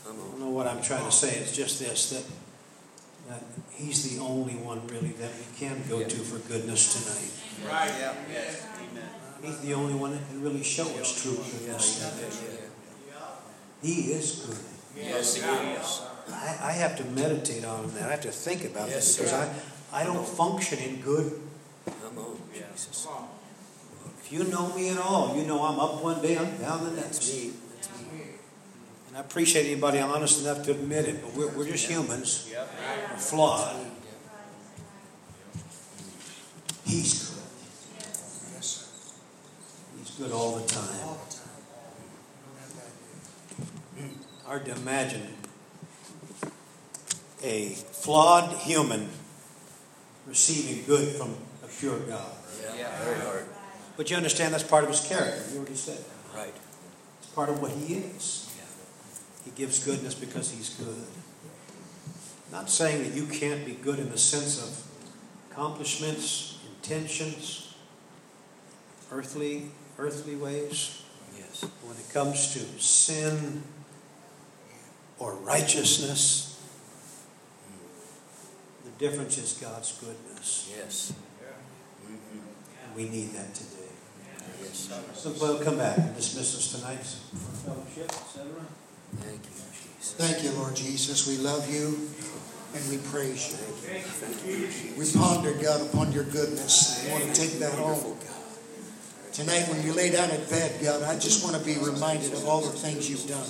Come 0.04 0.16
I 0.16 0.28
don't 0.30 0.40
know 0.40 0.50
what 0.50 0.66
I'm 0.66 0.82
trying 0.82 1.04
to 1.04 1.12
say. 1.12 1.38
It's 1.38 1.54
just 1.54 1.78
this 1.78 2.10
that, 2.10 2.24
that 3.28 3.42
He's 3.70 4.14
the 4.16 4.22
only 4.22 4.54
one 4.54 4.86
really 4.88 5.12
that 5.20 5.30
we 5.38 5.44
can 5.58 5.82
go 5.88 6.02
to 6.02 6.16
for 6.16 6.38
goodness 6.48 6.82
tonight. 6.94 7.72
Right. 7.72 7.92
Yeah. 7.98 8.14
Yes. 8.30 8.66
Amen. 8.78 9.08
He's 9.42 9.60
the 9.60 9.74
only 9.74 9.94
one 9.94 10.12
that 10.12 10.26
can 10.28 10.42
really 10.42 10.62
show 10.62 10.86
us 11.00 11.22
true 11.22 11.36
goodness. 11.36 12.02
He 13.82 14.12
is 14.12 14.46
good. 14.46 14.58
Yes, 14.96 15.36
it 15.38 15.44
is. 15.44 16.02
I, 16.30 16.68
I 16.68 16.72
have 16.72 16.96
to 16.98 17.04
meditate 17.04 17.64
on 17.64 17.92
that. 17.94 18.04
I 18.04 18.10
have 18.12 18.20
to 18.22 18.30
think 18.30 18.64
about 18.64 18.88
Yes, 18.88 19.16
this 19.16 19.16
because 19.16 19.30
sir. 19.30 19.54
I, 19.92 20.02
I 20.02 20.04
don't 20.04 20.26
function 20.26 20.78
in 20.78 21.00
good. 21.00 21.40
Come 21.86 22.18
on, 22.18 22.38
Jesus. 22.52 23.08
If 24.20 24.32
you 24.32 24.44
know 24.44 24.72
me 24.76 24.90
at 24.90 24.98
all, 24.98 25.36
you 25.36 25.44
know 25.44 25.62
I'm 25.64 25.80
up 25.80 26.02
one 26.02 26.22
day, 26.22 26.38
I'm 26.38 26.56
down 26.58 26.84
the 26.84 27.00
next. 27.00 27.28
Me. 29.12 29.18
That's 29.18 29.18
me. 29.18 29.18
And 29.18 29.18
I 29.18 29.20
appreciate 29.20 29.66
anybody 29.66 29.98
honest 29.98 30.42
enough 30.42 30.64
to 30.64 30.70
admit 30.72 31.08
it, 31.08 31.22
but 31.22 31.34
we're, 31.34 31.48
we're 31.48 31.66
just 31.66 31.86
humans. 31.86 32.50
We're 32.50 33.16
flawed. 33.18 33.76
He's 36.84 37.30
good. 37.30 37.42
Yes, 38.54 38.66
sir. 38.66 38.86
He's 39.98 40.10
good 40.10 40.32
all 40.32 40.56
the 40.56 40.66
time. 40.66 40.88
Hard 44.44 44.64
to 44.66 44.72
imagine 44.72 45.28
a 47.42 47.68
flawed 47.70 48.52
human 48.58 49.08
receiving 50.26 50.84
good 50.84 51.08
from 51.16 51.36
a 51.64 51.68
pure 51.68 51.98
God. 52.00 52.32
Yeah. 52.76 53.02
Very 53.02 53.20
hard. 53.20 53.46
But 53.96 54.10
you 54.10 54.16
understand 54.16 54.52
that's 54.52 54.62
part 54.62 54.84
of 54.84 54.90
his 54.90 55.00
character. 55.06 55.42
You 55.52 55.58
already 55.58 55.74
said 55.74 55.98
that. 55.98 56.36
Right. 56.36 56.54
It's 57.22 57.30
part 57.30 57.48
of 57.48 57.62
what 57.62 57.70
he 57.72 57.94
is. 57.94 58.51
Yeah. 59.44 59.52
He 59.52 59.56
gives 59.56 59.84
goodness 59.84 60.14
because 60.14 60.50
he's 60.50 60.70
good. 60.70 61.04
Not 62.50 62.68
saying 62.68 63.02
that 63.02 63.14
you 63.14 63.26
can't 63.26 63.64
be 63.64 63.72
good 63.72 63.98
in 63.98 64.10
the 64.10 64.18
sense 64.18 64.62
of 64.62 65.50
accomplishments, 65.50 66.58
intentions, 66.76 67.74
earthly, 69.10 69.70
earthly 69.98 70.36
ways. 70.36 71.02
Yes. 71.36 71.64
When 71.82 71.96
it 71.96 72.12
comes 72.12 72.52
to 72.52 72.60
sin 72.80 73.62
or 75.18 75.34
righteousness, 75.36 76.62
the 78.84 78.90
difference 78.98 79.38
is 79.38 79.54
God's 79.54 79.92
goodness. 79.98 80.74
Yes. 80.76 81.14
And 82.84 82.96
we 82.96 83.08
need 83.08 83.32
that 83.32 83.54
today. 83.54 83.88
Yes. 84.62 84.92
So 85.14 85.32
we'll 85.40 85.62
come 85.62 85.78
back 85.78 85.96
and 85.98 86.14
dismiss 86.14 86.54
us 86.56 86.72
tonight. 86.78 87.00
for 87.00 87.70
Fellowship, 87.70 88.10
etc. 88.10 88.46
Thank 89.16 89.44
you, 89.44 89.50
Jesus. 89.50 90.14
Thank 90.16 90.44
you, 90.44 90.50
Lord 90.52 90.76
Jesus. 90.76 91.28
We 91.28 91.36
love 91.38 91.70
you 91.72 92.08
and 92.74 92.90
we 92.90 92.98
praise 93.10 93.50
you. 93.50 93.56
Thank 93.56 94.46
you. 94.46 94.94
We 94.98 95.10
ponder, 95.12 95.52
God, 95.52 95.82
upon 95.82 96.12
your 96.12 96.24
goodness. 96.24 97.04
We 97.04 97.12
want 97.12 97.24
to 97.24 97.34
take 97.34 97.58
that 97.58 97.72
home. 97.74 98.16
Tonight, 99.32 99.68
when 99.68 99.82
you 99.82 99.94
lay 99.94 100.10
down 100.10 100.30
in 100.30 100.44
bed, 100.50 100.78
God, 100.82 101.02
I 101.02 101.18
just 101.18 101.44
want 101.44 101.56
to 101.56 101.64
be 101.64 101.78
reminded 101.80 102.32
of 102.32 102.46
all 102.46 102.60
the 102.60 102.70
things 102.70 103.08
you've 103.08 103.26
done. 103.26 103.48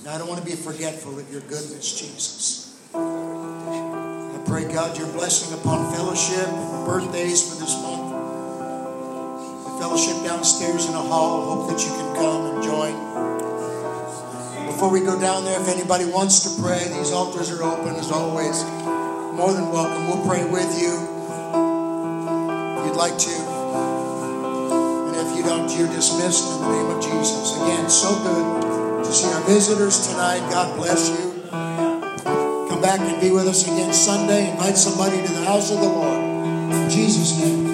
And 0.00 0.08
I 0.08 0.16
don't 0.16 0.28
want 0.28 0.40
to 0.40 0.46
be 0.46 0.56
forgetful 0.56 1.18
of 1.18 1.30
your 1.30 1.42
goodness, 1.42 2.00
Jesus. 2.00 2.80
I 2.94 4.42
pray, 4.46 4.64
God, 4.72 4.96
your 4.96 5.08
blessing 5.12 5.58
upon 5.58 5.92
fellowship 5.92 6.48
and 6.48 6.86
birthdays 6.86 7.42
for 7.48 7.60
this 7.60 7.76
month. 7.82 8.12
The 9.64 9.78
fellowship 9.80 10.24
downstairs 10.24 10.86
in 10.86 10.92
the 10.92 10.98
hall. 10.98 11.56
Hope 11.56 11.70
that 11.70 11.80
you 11.84 11.90
can 11.90 12.14
come 12.16 12.54
and 12.54 12.62
join. 12.64 13.09
Before 14.80 14.94
we 14.98 15.00
go 15.00 15.20
down 15.20 15.44
there, 15.44 15.60
if 15.60 15.68
anybody 15.68 16.06
wants 16.06 16.40
to 16.48 16.62
pray, 16.62 16.88
these 16.88 17.12
altars 17.12 17.50
are 17.50 17.62
open 17.62 17.96
as 17.96 18.10
always. 18.10 18.64
More 19.36 19.52
than 19.52 19.68
welcome. 19.68 20.08
We'll 20.08 20.26
pray 20.26 20.42
with 20.50 20.72
you. 20.80 20.96
If 22.80 22.86
you'd 22.86 22.96
like 22.96 23.18
to. 23.18 23.36
And 25.04 25.16
if 25.20 25.36
you 25.36 25.42
don't, 25.42 25.68
you're 25.76 25.86
dismissed 25.86 26.50
in 26.50 26.62
the 26.62 26.68
name 26.72 26.96
of 26.96 27.04
Jesus. 27.04 27.56
Again, 27.56 27.90
so 27.90 28.08
good 28.24 29.04
to 29.04 29.12
see 29.12 29.30
our 29.30 29.42
visitors 29.42 30.08
tonight. 30.08 30.40
God 30.48 30.74
bless 30.78 31.10
you. 31.10 31.42
Come 31.50 32.80
back 32.80 33.00
and 33.00 33.20
be 33.20 33.32
with 33.32 33.48
us 33.48 33.64
again 33.64 33.92
Sunday. 33.92 34.50
Invite 34.50 34.78
somebody 34.78 35.18
to 35.26 35.30
the 35.30 35.44
house 35.44 35.70
of 35.70 35.80
the 35.80 35.88
Lord. 35.88 36.22
In 36.72 36.88
Jesus' 36.88 37.38
name. 37.38 37.69